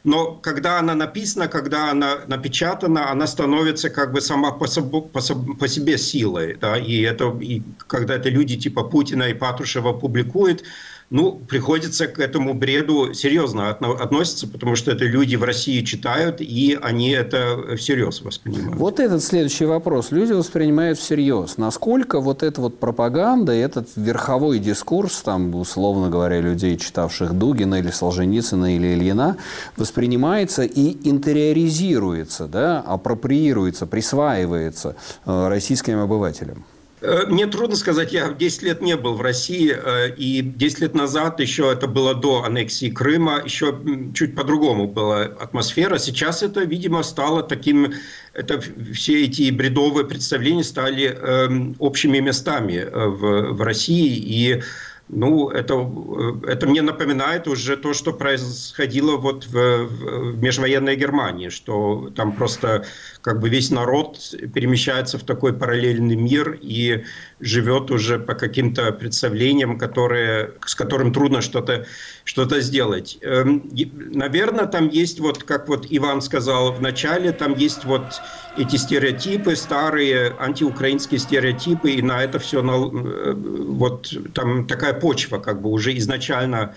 [0.04, 5.20] Но когда она написана, когда она напечатана, она становится как бы сама по, собой, по,
[5.20, 6.56] по себе силой.
[6.60, 6.78] Да?
[6.78, 10.64] И, это, и когда это люди типа Путина и Патрушева публикуют,
[11.10, 16.78] ну, приходится к этому бреду серьезно относиться, потому что это люди в России читают, и
[16.80, 18.76] они это всерьез воспринимают.
[18.76, 20.12] Вот этот следующий вопрос.
[20.12, 21.58] Люди воспринимают всерьез.
[21.58, 27.90] Насколько вот эта вот пропаганда, этот верховой дискурс, там, условно говоря, людей, читавших Дугина или
[27.90, 29.36] Солженицына или Ильина,
[29.76, 34.94] воспринимается и интериоризируется, да, апроприируется, присваивается
[35.26, 36.64] э, российским обывателям?
[37.00, 40.94] Э, мне трудно сказать, я 10 лет не был в России, э, и 10 лет
[40.94, 43.78] назад, еще это было до аннексии Крыма, еще
[44.14, 45.98] чуть по-другому была атмосфера.
[45.98, 47.94] Сейчас это, видимо, стало таким,
[48.34, 48.60] это
[48.92, 54.62] все эти бредовые представления стали э, общими местами э, в, в России, и
[55.12, 61.48] ну, это, э, это мне напоминает уже то, что происходило вот в, в межвоенной Германии,
[61.48, 62.84] что там просто
[63.20, 64.18] как бы весь народ
[64.54, 67.04] перемещается в такой параллельный мир и
[67.40, 71.86] живет уже по каким-то представлениям, которые, с которым трудно что-то
[72.24, 73.18] что сделать.
[73.22, 78.22] Эм, наверное, там есть вот, как вот Иван сказал в начале, там есть вот
[78.56, 85.62] эти стереотипы, старые антиукраинские стереотипы, и на это все э, вот там такая почва как
[85.62, 86.74] бы уже изначально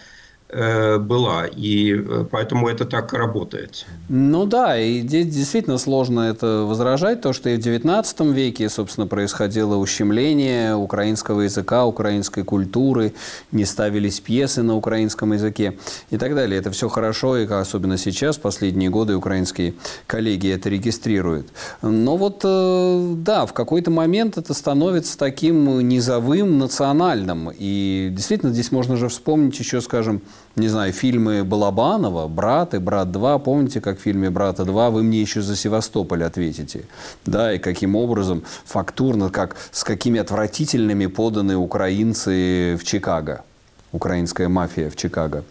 [0.99, 3.85] была, и э, поэтому это так работает.
[4.09, 9.07] Ну да, и здесь действительно сложно это возражать, то, что и в XIX веке, собственно,
[9.07, 13.13] происходило ущемление украинского языка, украинской культуры,
[13.51, 15.77] не ставились пьесы на украинском языке
[16.11, 16.59] и так далее.
[16.59, 19.73] Это все хорошо, и особенно сейчас, последние годы, украинские
[20.07, 21.47] коллеги это регистрируют.
[21.81, 27.49] Но вот, э, да, в какой-то момент это становится таким низовым, национальным.
[27.57, 30.21] И действительно, здесь можно же вспомнить еще, скажем,
[30.55, 33.39] не знаю, фильмы Балабанова, «Брат» и «Брат 2».
[33.39, 36.85] Помните, как в фильме «Брата 2» вы мне еще за Севастополь ответите?
[37.25, 43.43] Да, и каким образом фактурно, как, с какими отвратительными поданы украинцы в Чикаго.
[43.91, 45.43] Украинская мафия в Чикаго,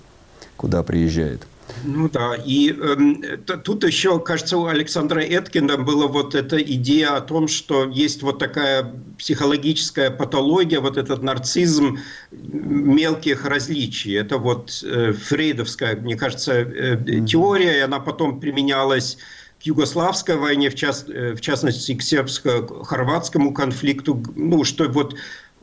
[0.57, 1.47] куда приезжает.
[1.85, 7.21] Ну да, и э, тут еще, кажется, у Александра Эткина была вот эта идея о
[7.21, 11.99] том, что есть вот такая психологическая патология, вот этот нарциссм
[12.31, 14.15] мелких различий.
[14.15, 19.19] Это вот э, фрейдовская, мне кажется, э, теория, и она потом применялась
[19.63, 25.15] к югославской войне, в, част, э, в частности, к сербско-хорватскому конфликту, ну, что вот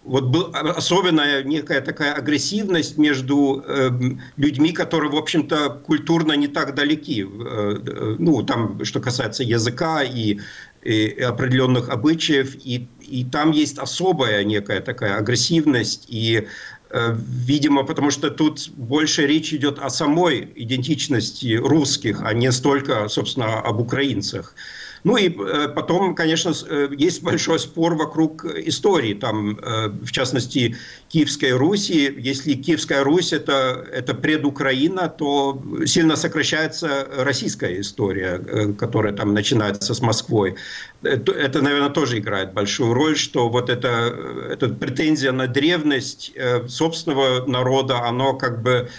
[0.09, 3.91] вот был особенная некая такая агрессивность между э,
[4.37, 7.23] людьми, которые, в общем-то, культурно не так далеки.
[7.23, 10.39] Э, э, ну, там, что касается языка и,
[10.81, 16.47] и определенных обычаев, и, и там есть особая некая такая агрессивность и
[16.89, 23.07] э, Видимо, потому что тут больше речь идет о самой идентичности русских, а не столько,
[23.09, 24.55] собственно, об украинцах.
[25.03, 29.13] Ну и э, потом, конечно, э, есть большой спор вокруг истории.
[29.13, 30.75] Там, э, в частности,
[31.07, 32.13] Киевской Руси.
[32.17, 40.01] Если Киевская Русь это, это предукраина, то сильно сокращается российская история, которая там начинается с
[40.01, 40.55] Москвой.
[41.01, 44.13] Это, наверное, тоже играет большую роль, что вот это,
[44.51, 46.33] эта претензия на древность
[46.67, 48.89] собственного народа, оно как бы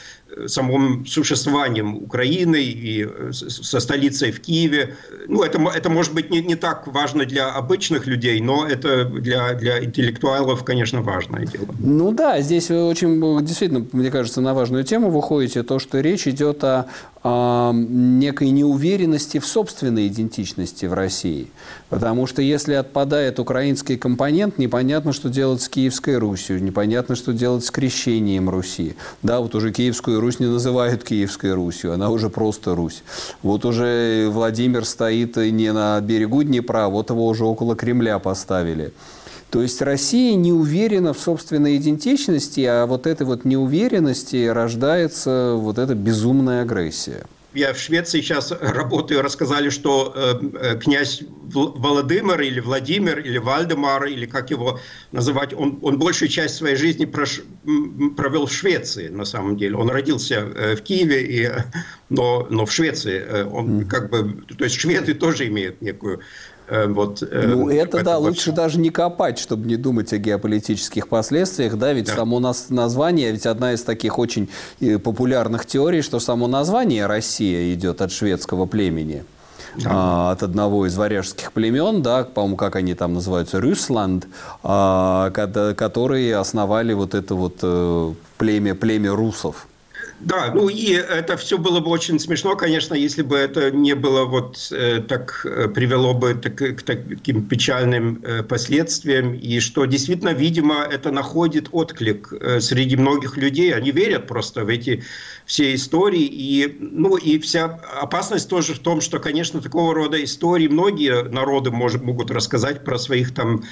[0.46, 4.96] самым существованием Украины и э, со столицей в Киеве.
[5.28, 9.54] Ну, это, это может быть не, не так важно для обычных людей, но это для,
[9.54, 11.66] для интеллектуалов, конечно, важное дело.
[11.78, 16.62] Ну да, здесь очень, действительно, мне кажется, на важную тему выходите, то, что речь идет
[16.64, 16.86] о
[17.22, 21.48] некой неуверенности в собственной идентичности в России.
[21.90, 27.64] Потому что если отпадает украинский компонент, непонятно, что делать с Киевской Русью, непонятно, что делать
[27.64, 28.94] с крещением Руси.
[29.22, 33.02] Да, вот уже Киевскую Русь не называют Киевской Русью, она уже просто Русь.
[33.42, 38.92] Вот уже Владимир стоит не на берегу Днепра, вот его уже около Кремля поставили.
[39.50, 45.78] То есть Россия не уверена в собственной идентичности, а вот этой вот неуверенности рождается вот
[45.78, 51.22] эта безумная агрессия я в Швеции сейчас работаю, рассказали, что э, э князь
[51.52, 54.78] Владимир или Владимир или Вальдемар, или как его
[55.10, 57.42] называть, он, он большую часть своей жизни прош,
[58.16, 59.76] провел в Швеции, на самом деле.
[59.76, 61.50] Он родился э, в Киеве, и,
[62.08, 63.20] но, но в Швеции.
[63.20, 66.20] Э, он как бы, то есть шведы тоже имеют некую
[66.70, 71.76] вот, э, ну, это, да, лучше даже не копать, чтобы не думать о геополитических последствиях,
[71.76, 72.14] да, ведь да.
[72.14, 74.48] само нас, название, ведь одна из таких очень
[74.80, 79.24] э, популярных теорий, что само название Россия идет от шведского племени.
[79.76, 80.32] да.
[80.32, 84.26] от одного из варяжских племен, да, по-моему, как они там называются, Рюсланд,
[84.62, 89.66] которые основали вот это вот э, племя, племя русов.
[90.20, 94.26] Да, ну и это все было бы очень смешно, конечно, если бы это не было
[94.26, 100.30] вот э, так э, привело бы так, к таким печальным э, последствиям, и что действительно,
[100.30, 105.02] видимо, это находит отклик э, среди многих людей, они верят просто в эти
[105.46, 110.68] все истории, и, ну, и вся опасность тоже в том, что, конечно, такого рода истории
[110.68, 113.62] многие народы может, могут рассказать про своих там э,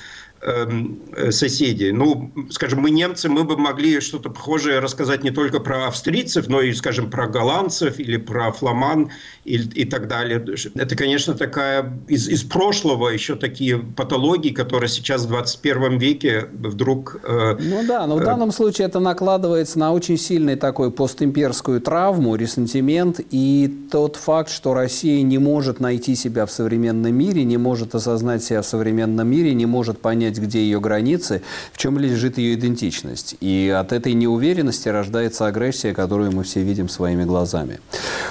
[1.31, 1.93] соседей.
[1.93, 6.61] Ну, скажем, мы немцы, мы бы могли что-то похожее рассказать не только про австрийцев, но
[6.61, 9.11] и, скажем, про голландцев или про фламан
[9.45, 10.45] и, и так далее.
[10.75, 17.21] Это, конечно, такая из, из прошлого еще такие патологии, которые сейчас в 21 веке вдруг...
[17.25, 21.81] Э, ну да, но в э, данном случае это накладывается на очень сильный такой постимперскую
[21.81, 27.57] травму, ресентимент и тот факт, что Россия не может найти себя в современном мире, не
[27.57, 31.99] может осознать себя в современном мире, не может понять понять, где ее границы, в чем
[31.99, 33.37] лежит ее идентичность.
[33.41, 37.81] И от этой неуверенности рождается агрессия, которую мы все видим своими глазами.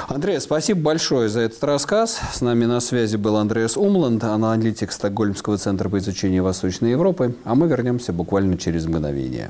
[0.07, 2.19] Андрей, спасибо большое за этот рассказ.
[2.33, 7.35] С нами на связи был Андреас Умланд, аналитик Стокгольмского центра по изучению Восточной Европы.
[7.43, 9.49] А мы вернемся буквально через мгновение.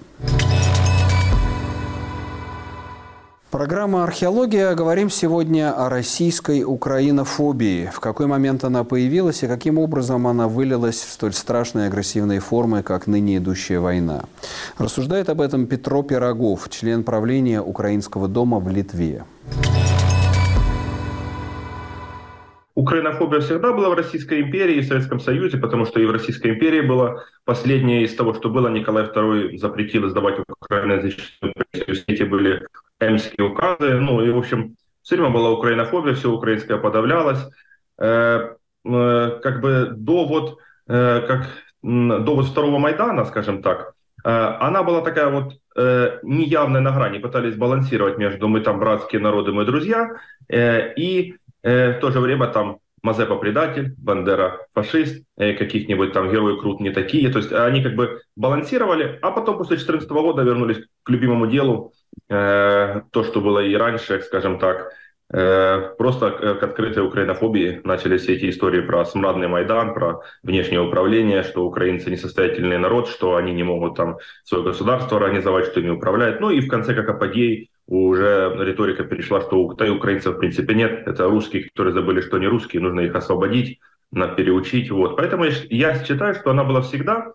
[3.50, 4.76] Программа «Археология».
[4.76, 7.90] Говорим сегодня о российской украинофобии.
[7.94, 12.84] В какой момент она появилась и каким образом она вылилась в столь страшные агрессивные формы,
[12.84, 14.26] как ныне идущая война.
[14.78, 19.24] Рассуждает об этом Петро Пирогов, член правления Украинского дома в Литве.
[22.76, 26.52] Украинофобия всегда была в Российской империи и в Советском Союзе, потому что и в Российской
[26.52, 28.68] империи было последнее из того, что было.
[28.68, 32.04] Николай II запретил издавать украиноязычную прессу.
[32.08, 32.62] Эти были
[33.00, 34.00] эмские указы.
[34.00, 37.40] Ну и, в общем, все время была украинофобия, все украинское подавлялось.
[37.98, 41.48] Э, э, как бы до вот, э, как,
[41.82, 43.94] до вот второго Майдана, скажем так,
[44.24, 49.22] э, она была такая вот э, неявная на грани, пытались балансировать между мы там братские
[49.22, 50.18] народы, мы друзья,
[50.50, 56.80] э, и в то же время там Мазепа предатель, Бандера фашист, каких-нибудь там герои крут
[56.80, 57.30] не такие.
[57.30, 61.94] То есть они как бы балансировали, а потом после 2014 года вернулись к любимому делу,
[62.30, 64.92] э, то, что было и раньше, скажем так,
[65.34, 71.44] э, просто к открытой украинофобии начались все эти истории про смрадный Майдан, про внешнее управление,
[71.44, 76.40] что украинцы несостоятельный народ, что они не могут там свое государство организовать, что ими управляют.
[76.40, 81.08] Ну и в конце, как апогей, уже риторика перешла, что у украинцев в принципе нет.
[81.08, 83.80] Это русские, которые забыли, что они русские, нужно их освободить,
[84.12, 84.92] надо переучить.
[84.92, 85.16] Вот.
[85.16, 87.34] Поэтому я считаю, что она была всегда,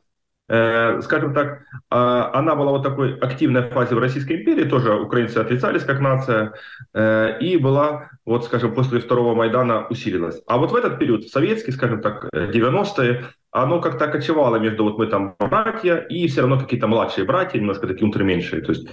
[1.00, 5.82] скажем так, э, она была вот такой активной фазе в Российской империи, тоже украинцы отрицались
[5.84, 6.52] как нация,
[6.92, 10.42] э, и была, вот скажем, после второго Майдана усилилась.
[10.46, 15.06] А вот в этот период, советский, скажем так, 90-е, оно как-то кочевало между вот мы
[15.06, 18.60] там братья и все равно какие-то младшие братья, немножко такие ультраменьшие.
[18.62, 18.88] То есть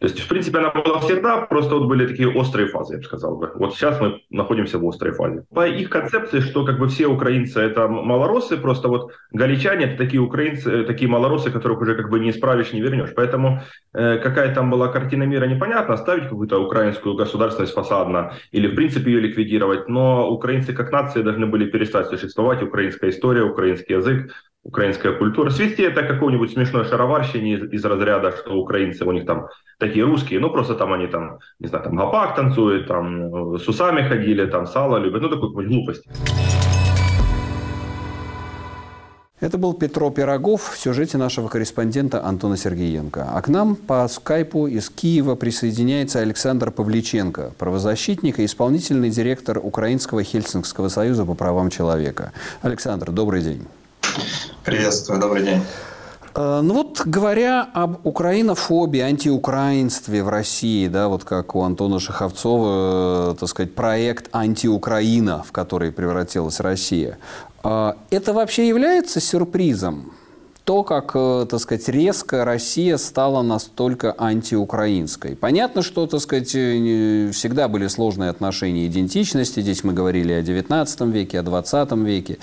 [0.00, 3.04] то есть, в принципе, она была всегда, просто вот были такие острые фазы, я бы
[3.04, 3.52] сказал бы.
[3.54, 5.44] Вот сейчас мы находимся в острой фазе.
[5.54, 10.20] По их концепции, что как бы все украинцы это малоросы, просто вот галичане это такие
[10.20, 13.14] украинцы, э, такие малоросы, которых уже как бы не исправишь, не вернешь.
[13.14, 15.94] Поэтому э, какая там была картина мира, непонятно.
[15.94, 19.88] Оставить какую-то украинскую государственность фасадно или в принципе ее ликвидировать.
[19.88, 22.62] Но украинцы как нации должны были перестать существовать.
[22.62, 24.32] Украинская история, украинский язык,
[24.64, 25.50] украинская культура.
[25.50, 29.46] Свести это какой-нибудь смешной шароварщине из, из разряда, что украинцы у них там
[29.78, 34.08] такие русские, ну просто там они там, не знаю, там гопак танцуют, там с усами
[34.08, 36.04] ходили, там сало любят, ну такой какой глупость.
[39.40, 43.28] Это был Петро Пирогов в сюжете нашего корреспондента Антона Сергеенко.
[43.30, 50.22] А к нам по скайпу из Киева присоединяется Александр Павличенко, правозащитник и исполнительный директор Украинского
[50.22, 52.32] Хельсинского союза по правам человека.
[52.62, 53.66] Александр, добрый день.
[54.64, 55.60] Приветствую, добрый день.
[56.34, 63.32] Э, ну вот говоря об украинофобии, антиукраинстве в России, да, вот как у Антона Шаховцова,
[63.32, 67.18] э, так сказать, проект «Антиукраина», в который превратилась Россия,
[67.62, 70.12] э, это вообще является сюрпризом?
[70.64, 75.36] То, как, э, так сказать, резко Россия стала настолько антиукраинской.
[75.36, 79.60] Понятно, что, так сказать, э, всегда были сложные отношения идентичности.
[79.60, 82.38] Здесь мы говорили о XIX веке, о XX веке.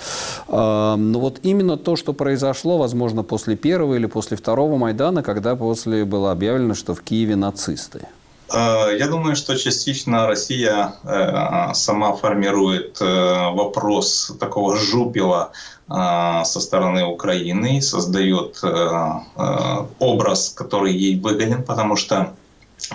[0.48, 6.04] Но вот именно то, что произошло, возможно, после первого или после второго Майдана, когда после
[6.04, 8.06] было объявлено, что в Киеве нацисты.
[8.54, 15.52] А, я думаю, что частично Россия э, сама формирует вопрос такого жупила
[15.88, 22.32] со стороны Украины, создает э, э, образ, который ей выгоден, потому что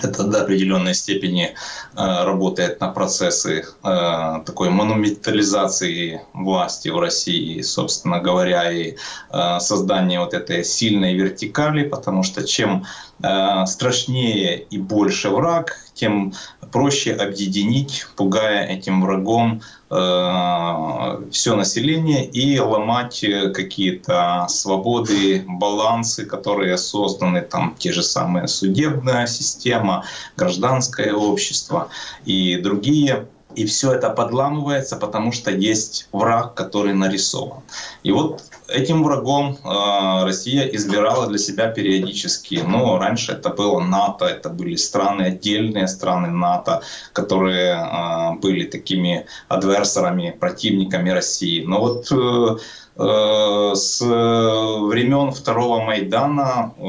[0.01, 1.53] это до определенной степени э,
[1.95, 8.95] работает на процессы э, такой монументализации власти в России, собственно говоря, и
[9.31, 12.85] э, создания вот этой сильной вертикали, потому что чем э,
[13.19, 16.33] страшнее и больше враг, тем
[16.71, 26.77] проще объединить, пугая этим врагом э, все население и ломать э, какие-то свободы, балансы, которые
[26.77, 30.05] созданы, там те же самые судебная система,
[30.35, 31.89] гражданское общество
[32.25, 33.27] и другие
[33.57, 37.61] и все это подламывается, потому что есть враг, который нарисован.
[38.03, 42.63] И вот этим врагом э, Россия избирала для себя периодически.
[42.67, 46.81] Но раньше это было НАТО, это были страны, отдельные страны НАТО,
[47.13, 51.63] которые э, были такими адверсорами, противниками России.
[51.65, 52.57] Но вот э,
[52.99, 56.81] с времен второго Майдана э,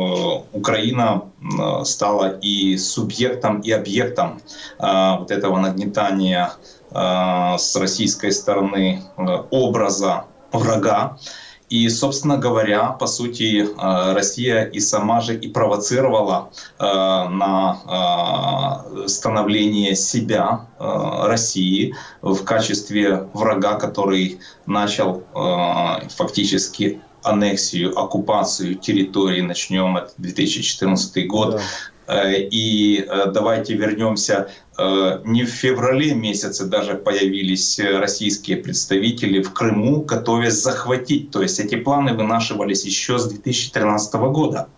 [0.53, 4.41] Украина э, стала и субъектом, и объектом
[4.79, 6.53] вот этого нагнетания
[6.91, 9.03] с российской стороны
[9.51, 11.19] образа врага.
[11.69, 19.09] И, собственно говоря, по сути, э, Россия и сама же и провоцировала э, на э,
[19.09, 25.25] становление себя, России, в качестве врага, который начал
[26.17, 31.61] фактически аннексию, оккупацию территории, начнем это 2014 год, да.
[32.09, 34.49] Э, и э, давайте вернемся
[34.79, 41.31] э, не в феврале месяце даже появились российские представители в Крыму, готовясь захватить.
[41.31, 44.69] То есть эти планы вынашивались еще с 2013 года.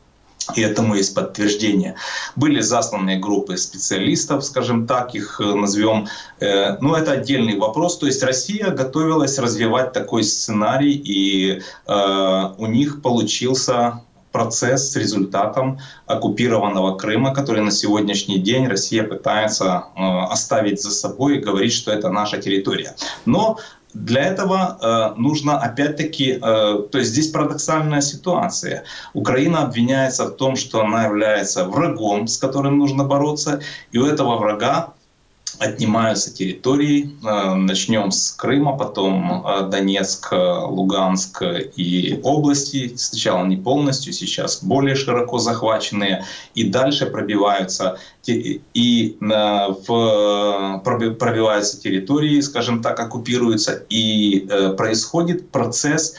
[0.57, 1.95] И этому есть подтверждение.
[2.35, 6.09] Были засланы группы специалистов, скажем так, их назовем.
[6.41, 7.99] Но это отдельный вопрос.
[7.99, 14.01] То есть Россия готовилась развивать такой сценарий, и у них получился
[14.33, 20.01] процесс с результатом оккупированного Крыма, который на сегодняшний день Россия пытается э,
[20.31, 22.95] оставить за собой и говорить, что это наша территория.
[23.27, 23.59] Но
[23.95, 28.85] для этого э, нужно опять-таки, э, то есть здесь парадоксальная ситуация.
[29.15, 33.61] Украина обвиняется в том, что она является врагом, с которым нужно бороться,
[33.91, 34.95] и у этого врага
[35.61, 37.17] отнимаются территории.
[37.25, 41.43] Э, начнем с Крыма, потом э, Донецк, Луганск
[41.77, 42.97] и области.
[42.97, 46.25] Сначала не полностью, сейчас более широко захваченные.
[46.55, 47.99] И дальше пробиваются
[48.29, 49.25] и э,
[49.87, 53.83] в, пробиваются территории, скажем так, оккупируются.
[53.89, 54.47] И
[54.77, 56.15] происходит процесс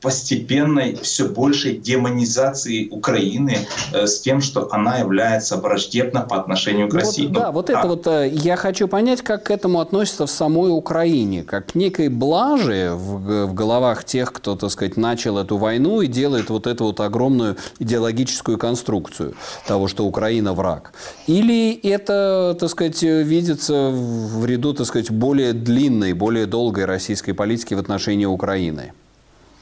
[0.00, 3.58] постепенной все большей демонизации Украины
[3.92, 7.26] э, с тем, что она является враждебна по отношению к России.
[7.26, 7.78] Вот, да, ну, вот да.
[7.78, 11.74] это вот э, я хочу понять, как к этому относится в самой Украине, как к
[11.74, 16.66] некой блаже в, в головах тех, кто, так сказать, начал эту войну и делает вот
[16.66, 19.34] эту вот огромную идеологическую конструкцию
[19.66, 20.89] того, что Украина враг.
[21.26, 27.74] Или это, так сказать, видится в ряду, так сказать, более длинной, более долгой российской политики
[27.74, 28.92] в отношении Украины?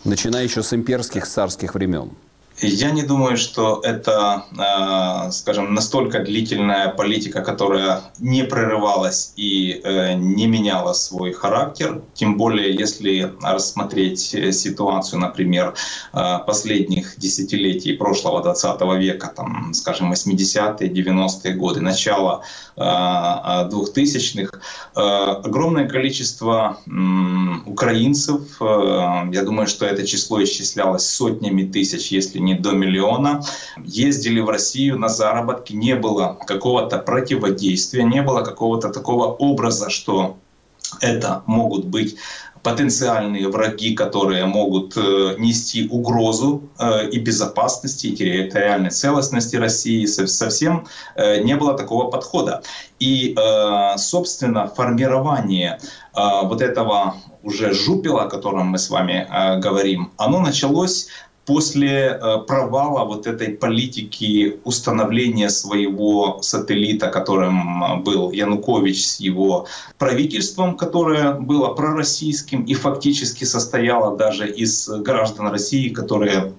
[0.05, 2.11] начиная еще с имперских царских времен.
[2.61, 10.15] Я не думаю, что это, э, скажем, настолько длительная политика, которая не прерывалась и э,
[10.15, 12.03] не меняла свой характер.
[12.15, 14.21] Тем более, если рассмотреть
[14.55, 15.75] ситуацию, например,
[16.13, 22.43] э, последних десятилетий прошлого 20 века, там, скажем, 80-е, 90-е годы, начала
[22.77, 24.61] 2000-х,
[24.95, 26.79] огромное количество
[27.67, 33.43] украинцев, я думаю, что это число исчислялось сотнями тысяч, если не до миллиона,
[33.85, 40.37] ездили в Россию на заработки, не было какого-то противодействия, не было какого-то такого образа, что
[41.01, 42.17] это могут быть
[42.63, 50.07] потенциальные враги, которые могут э, нести угрозу э, и безопасности, и территориальной целостности России.
[50.07, 52.63] Совсем э, не было такого подхода.
[52.99, 53.37] И,
[53.97, 55.79] собственно, формирование
[56.15, 59.29] вот этого уже жупела, о котором мы с вами
[59.61, 61.07] говорим, оно началось
[61.49, 69.67] после э, провала вот этой политики установления своего сателлита, которым э, был Янукович с его
[69.97, 76.53] правительством, которое было пророссийским и фактически состояло даже из граждан России, которые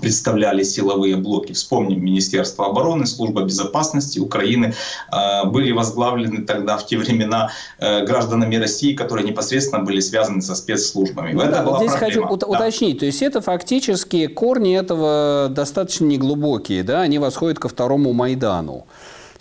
[0.00, 1.52] представляли силовые блоки.
[1.52, 4.74] Вспомним Министерство обороны, Служба безопасности Украины
[5.12, 10.54] э, были возглавлены тогда в те времена э, гражданами России, которые непосредственно были связаны со
[10.54, 11.32] спецслужбами.
[11.32, 12.28] Ну, да, вот здесь проблема.
[12.28, 12.46] хочу да.
[12.46, 12.98] уточнить.
[13.00, 18.86] То есть это фактически корни этого достаточно неглубокие, да, они восходят ко второму Майдану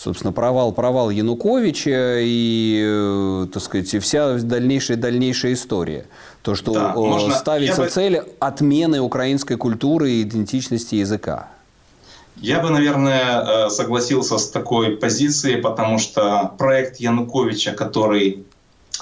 [0.01, 6.05] собственно, провал, провал Януковича и, э, так сказать, вся дальнейшая, дальнейшая история.
[6.41, 7.35] То, что да, можно...
[7.35, 11.49] ставится Я цель отмены украинской культуры и идентичности языка.
[12.37, 18.43] Я бы, наверное, согласился с такой позицией, потому что проект Януковича, который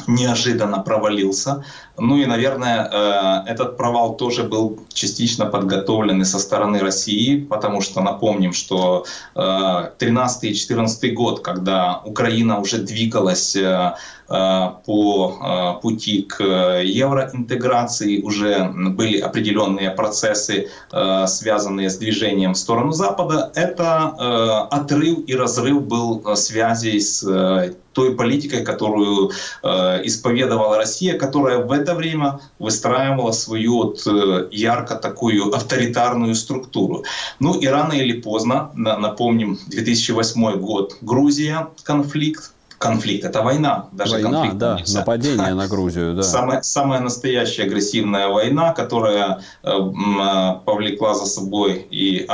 [0.07, 1.63] неожиданно провалился.
[1.99, 7.81] Ну и, наверное, э, этот провал тоже был частично подготовлен и со стороны России, потому
[7.81, 13.93] что напомним, что 13 и 14 год, когда Украина уже двигалась э,
[14.29, 16.43] э, по пути к
[16.83, 20.69] евроинтеграции, уже были определенные процессы,
[21.27, 27.23] связанные с движением в сторону Запада, это отрыв и разрыв был связей с
[27.93, 29.31] той политикой, которую
[29.63, 37.03] э, исповедовала Россия, которая в это время выстраивала свою вот, э, ярко такую авторитарную структуру.
[37.39, 43.87] Ну и рано или поздно, напомним, 2008 год, Грузия, конфликт, конфликт, это война.
[43.91, 44.99] Даже война, конфликт да, нельзя.
[44.99, 46.13] нападение на Грузию.
[46.15, 46.23] Да.
[46.23, 52.27] Самая, самая настоящая агрессивная война, которая э, э, повлекла за собой и э,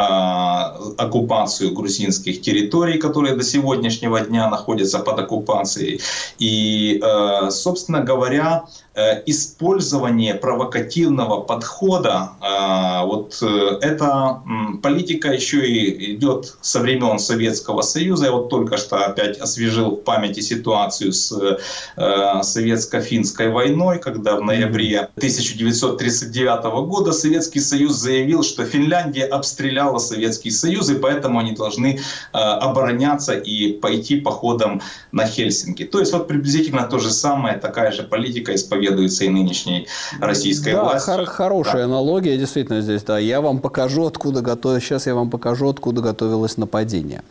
[0.97, 6.01] оккупацию грузинских территорий, которые до сегодняшнего дня находятся под оккупацией.
[6.39, 8.84] И, э, собственно говоря, Э,
[9.25, 14.41] использование провокативного подхода, э, вот э, эта
[14.81, 18.25] политика еще и идет со времен Советского Союза.
[18.25, 21.59] Я вот только что опять освежил в памяти ситуацию с
[21.97, 30.89] советско-финской войной, когда в ноябре 1939 года Советский Союз заявил, что Финляндия обстреляла Советский Союз,
[30.89, 31.99] и поэтому они должны
[32.31, 34.81] обороняться и пойти походом
[35.11, 35.83] на Хельсинки.
[35.83, 39.87] То есть вот приблизительно то же самое, такая же политика исповедуется исповедуется и нынешней
[40.19, 41.15] российской да, властью.
[41.15, 41.85] Хор- хорошая да.
[41.85, 43.17] аналогия, действительно, здесь, да.
[43.17, 44.81] Я вам покажу, откуда готов...
[44.81, 47.23] Сейчас я вам покажу, откуда готовилось нападение.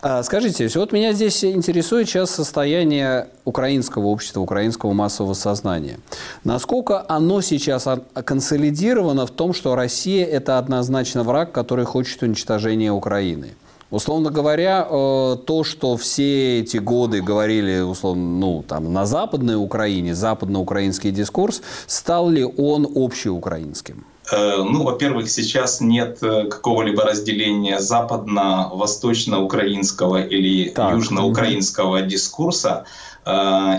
[0.00, 5.98] А, скажите, вот меня здесь интересует сейчас состояние украинского общества, украинского массового сознания.
[6.44, 7.86] Насколько оно сейчас
[8.24, 13.54] консолидировано в том, что Россия– это однозначно враг, который хочет уничтожения Украины?
[13.92, 20.14] Условно говоря, э, то, что все эти годы говорили, условно, ну, там, на Западной Украине,
[20.14, 24.06] западноукраинский дискурс, стал ли он общеукраинским?
[24.32, 30.94] Э, ну, во-первых, сейчас нет э, какого-либо разделения западно-восточно-украинского или так.
[30.94, 32.86] южноукраинского дискурса.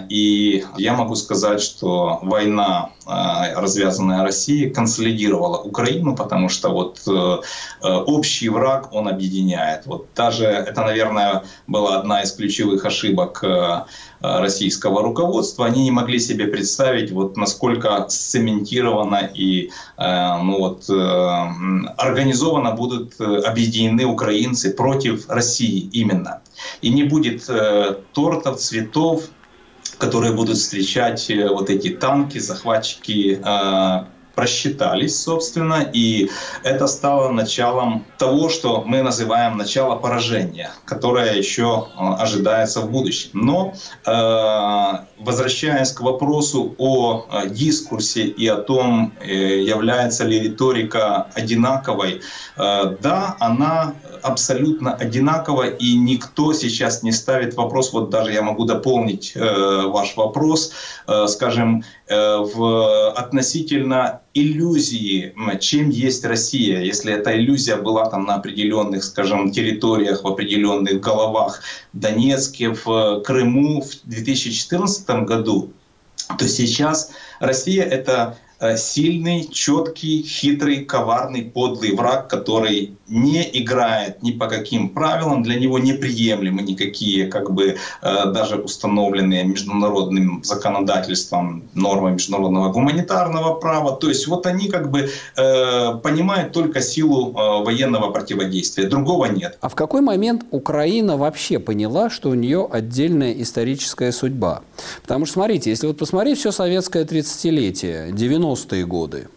[0.09, 7.11] И я могу сказать, что война а, развязанная Россией, консолидировала Украину, потому что вот э,
[7.81, 9.85] э, общий враг, он объединяет.
[9.85, 13.81] Вот даже это, наверное, была одна из ключевых ошибок э,
[14.21, 15.65] российского руководства.
[15.65, 24.71] Они не могли себе представить, вот насколько сцементировано и ну вот, организованно будут объединены украинцы
[24.71, 26.42] против России именно.
[26.81, 27.49] И не будет
[28.13, 29.29] тортов, цветов,
[29.97, 34.05] которые будут встречать э, вот эти танки, захватчики э,
[34.35, 36.29] просчитались, собственно, и
[36.63, 43.31] это стало началом того, что мы называем начало поражения, которое еще э, ожидается в будущем.
[43.33, 43.73] Но
[45.19, 52.21] возвращаясь к вопросу о дискурсе и о том, является ли риторика одинаковой,
[52.57, 59.33] да, она абсолютно одинаково, и никто сейчас не ставит вопрос, вот даже я могу дополнить
[59.35, 60.71] э, ваш вопрос,
[61.07, 62.02] э, скажем, э,
[62.53, 70.23] в относительно иллюзии, чем есть Россия, если эта иллюзия была там на определенных, скажем, территориях,
[70.23, 71.61] в определенных головах,
[71.93, 75.71] в Донецке, в Крыму в 2014 году,
[76.37, 84.31] то сейчас Россия это Э, сильный, четкий, хитрый, коварный, подлый враг, который не играет ни
[84.31, 92.11] по каким правилам, для него неприемлемы никакие, как бы э, даже установленные международным законодательством нормы
[92.11, 93.95] международного гуманитарного права.
[93.97, 97.31] То есть вот они как бы э, понимают только силу
[97.63, 99.57] военного противодействия, другого нет.
[99.61, 104.61] А в какой момент Украина вообще поняла, что у нее отдельная историческая судьба?
[105.01, 109.27] Потому что, смотрите, если вот посмотреть все советское 30-летие, 90 90-е годы.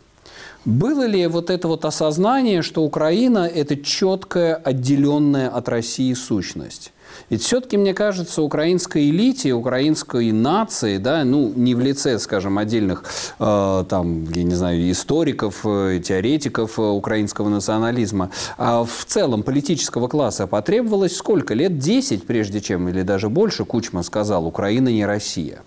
[0.64, 6.92] Было ли вот это вот осознание, что Украина– это четкая, отделенная от России сущность?
[7.30, 13.04] Ведь все-таки, мне кажется, украинской элите, украинской нации, да, ну, не в лице, скажем, отдельных,
[13.38, 20.08] э, там, я не знаю, историков, э, теоретиков э, украинского национализма, а в целом политического
[20.08, 21.54] класса потребовалось сколько?
[21.54, 25.60] Лет 10, прежде чем, или даже больше, Кучма сказал, Украина не Россия.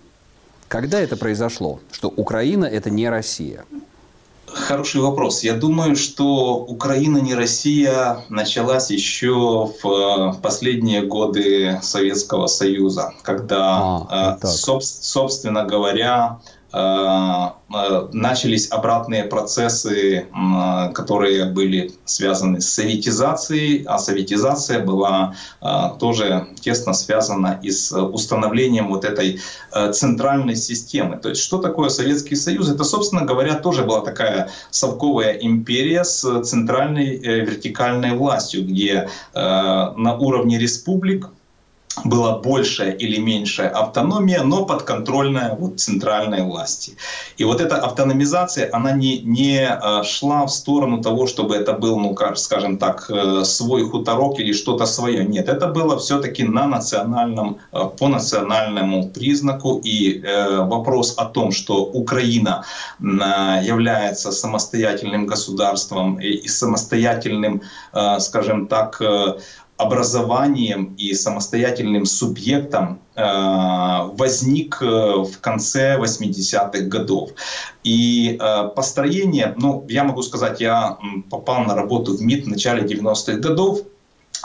[0.70, 3.64] Когда это произошло, что Украина– это не Россия?
[4.46, 5.42] Хороший вопрос.
[5.42, 14.38] Я думаю, что Украина не Россия началась еще в последние годы Советского Союза, когда, а,
[14.40, 16.38] э, соб, собственно говоря,
[16.72, 20.26] начались обратные процессы,
[20.94, 25.34] которые были связаны с советизацией, а советизация была
[25.98, 29.40] тоже тесно связана и с установлением вот этой
[29.92, 31.16] центральной системы.
[31.16, 32.70] То есть что такое Советский Союз?
[32.70, 40.58] Это, собственно говоря, тоже была такая совковая империя с центральной вертикальной властью, где на уровне
[40.58, 41.28] республик
[42.04, 46.96] была большая или меньшая автономия, но подконтрольная вот центральной власти.
[47.36, 51.98] И вот эта автономизация, она не, не э, шла в сторону того, чтобы это был,
[51.98, 55.24] ну, скажем так, э, свой хуторок или что-то свое.
[55.24, 59.80] Нет, это было все-таки на национальном, э, по национальному признаку.
[59.84, 60.22] И
[60.58, 62.64] вопрос о том, что Украина
[63.00, 67.62] является самостоятельным государством и самостоятельным,
[68.18, 69.00] скажем так,
[69.80, 73.22] образованием и самостоятельным субъектом э,
[74.12, 77.30] возник э, в конце 80-х годов.
[77.82, 80.98] И э, построение, ну, я могу сказать, я
[81.30, 83.80] попал на работу в МИД в начале 90-х годов,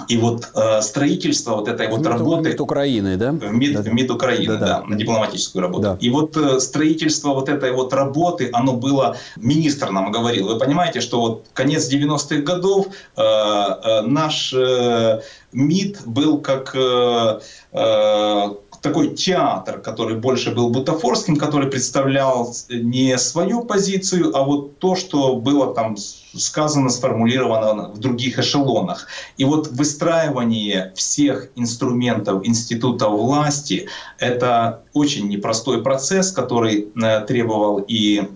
[0.07, 2.49] и вот э, строительство вот этой в вот МИД, работы...
[2.49, 3.31] МИД Украины, да?
[3.31, 3.91] МИД, да.
[3.91, 5.81] МИД Украины, да, да, да, на дипломатическую работу.
[5.81, 5.97] Да.
[5.99, 9.17] И вот э, строительство вот этой вот работы, оно было...
[9.37, 15.21] Министр нам говорил, вы понимаете, что вот конец 90-х годов э, э, наш э,
[15.53, 16.75] МИД был как...
[16.75, 17.39] Э,
[17.71, 18.49] э,
[18.85, 25.35] такой театр, который больше был бутафорским, который представлял не свою позицию, а вот то, что
[25.37, 29.07] было там сказано, сформулировано в других эшелонах.
[29.37, 33.87] И вот выстраивание всех инструментов института власти—
[34.19, 38.29] это очень непростой процесс, который э, требовал и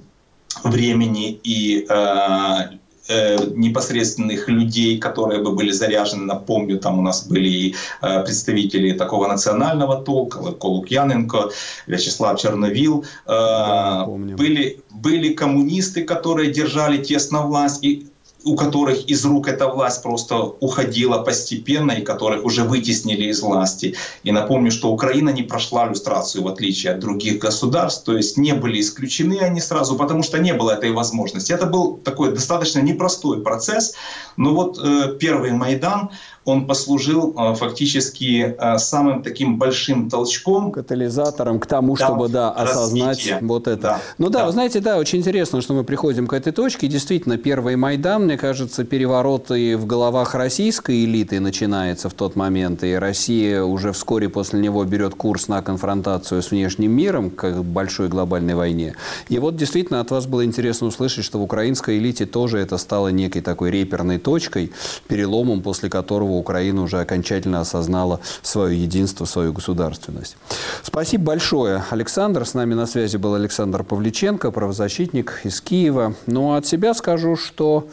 [0.64, 2.80] времени, и э,
[3.12, 6.26] Э, непосредственных людей, которые бы были заряжены.
[6.26, 11.50] Напомню, там у нас были э, представители такого национального толка, Колукьяненко,
[11.88, 13.04] Вячеслав Черновил.
[13.26, 17.84] Э, да, были, были коммунисты, которые держали тесно власть.
[17.84, 18.06] И
[18.44, 23.96] у которых из рук эта власть просто уходила постепенно и которых уже вытеснили из власти.
[24.24, 28.54] И напомню, что Украина не прошла иллюстрацию в отличие от других государств, то есть не
[28.54, 31.52] были исключены они сразу, потому что не было этой возможности.
[31.52, 33.96] Это был такой достаточно непростой процесс,
[34.38, 36.10] но вот э, первый Майдан,
[36.46, 40.72] он послужил э, фактически э, самым таким большим толчком.
[40.72, 43.40] Катализатором к тому, да, чтобы да, осознать развитие.
[43.42, 43.82] вот это.
[43.82, 46.88] Да, ну да, да, вы знаете, да, очень интересно, что мы приходим к этой точке.
[46.88, 52.84] Действительно, первый Майдан, мне кажется, переворот и в головах российской элиты начинается в тот момент,
[52.84, 58.08] и Россия уже вскоре после него берет курс на конфронтацию с внешним миром, к большой
[58.08, 58.96] глобальной войне.
[59.28, 63.10] И вот действительно от вас было интересно услышать, что в украинской элите тоже это стало
[63.10, 64.72] некой такой реперной точкой,
[65.08, 70.38] переломом, после которого Украина уже окончательно осознала свое единство, свою государственность.
[70.84, 72.46] Спасибо большое, Александр.
[72.46, 76.14] С нами на связи был Александр Павличенко, правозащитник из Киева.
[76.26, 77.88] Ну, а от себя скажу, что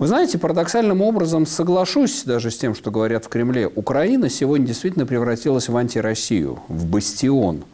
[0.00, 3.66] вы знаете, парадоксальным образом соглашусь даже с тем, что говорят в Кремле.
[3.68, 7.64] Украина сегодня действительно превратилась в антироссию, в бастион.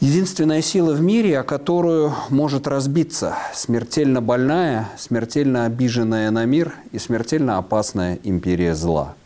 [0.00, 6.98] Единственная сила в мире, о которую может разбиться смертельно больная, смертельно обиженная на мир и
[6.98, 9.14] смертельно опасная империя зла–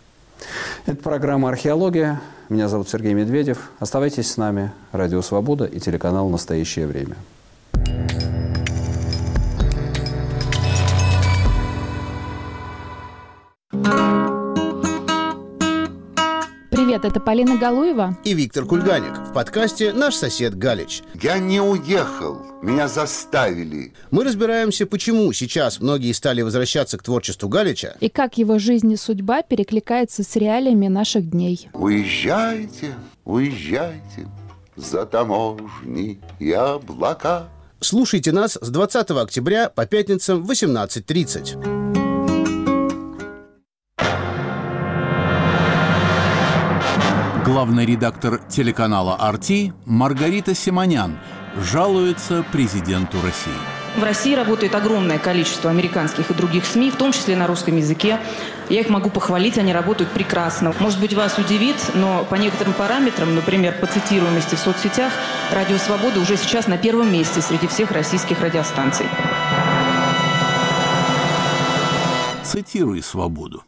[0.87, 2.21] это программа «Археология».
[2.49, 3.71] Меня зовут Сергей Медведев.
[3.79, 4.73] Оставайтесь с нами.
[4.93, 7.17] Радио «Свобода» и телеканал «Настоящее время».
[17.01, 21.03] Привет, это Полина Галуева и Виктор Кульганик в подкасте «Наш сосед Галич».
[21.15, 23.95] Я не уехал, меня заставили.
[24.11, 27.97] Мы разбираемся, почему сейчас многие стали возвращаться к творчеству Галича.
[28.01, 31.71] И как его жизнь и судьба перекликается с реалиями наших дней.
[31.73, 32.95] Уезжайте,
[33.25, 34.29] уезжайте
[34.77, 37.49] за таможни и облака.
[37.81, 42.00] Слушайте нас с 20 октября по пятницам в 18.30.
[47.61, 51.19] Главный редактор телеканала «Арти» Маргарита Симонян
[51.55, 53.53] жалуется президенту России.
[53.99, 58.19] В России работает огромное количество американских и других СМИ, в том числе на русском языке.
[58.71, 60.73] Я их могу похвалить, они работают прекрасно.
[60.81, 65.13] Может быть, вас удивит, но по некоторым параметрам, например, по цитируемости в соцсетях,
[65.53, 69.05] «Радио Свобода» уже сейчас на первом месте среди всех российских радиостанций.
[72.43, 73.65] Цитируй «Свободу».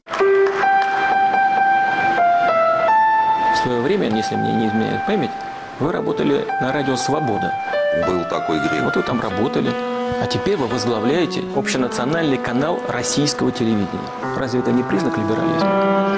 [3.63, 5.31] Свое время, если мне не изменяет память,
[5.79, 7.53] вы работали на радио «Свобода».
[8.07, 8.85] Был такой грех.
[8.85, 9.71] Вот вы там работали.
[10.21, 13.87] А теперь вы возглавляете общенациональный канал российского телевидения.
[14.37, 16.13] Разве это не признак либерализма?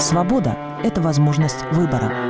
[0.00, 2.29] Свобода– это возможность выбора.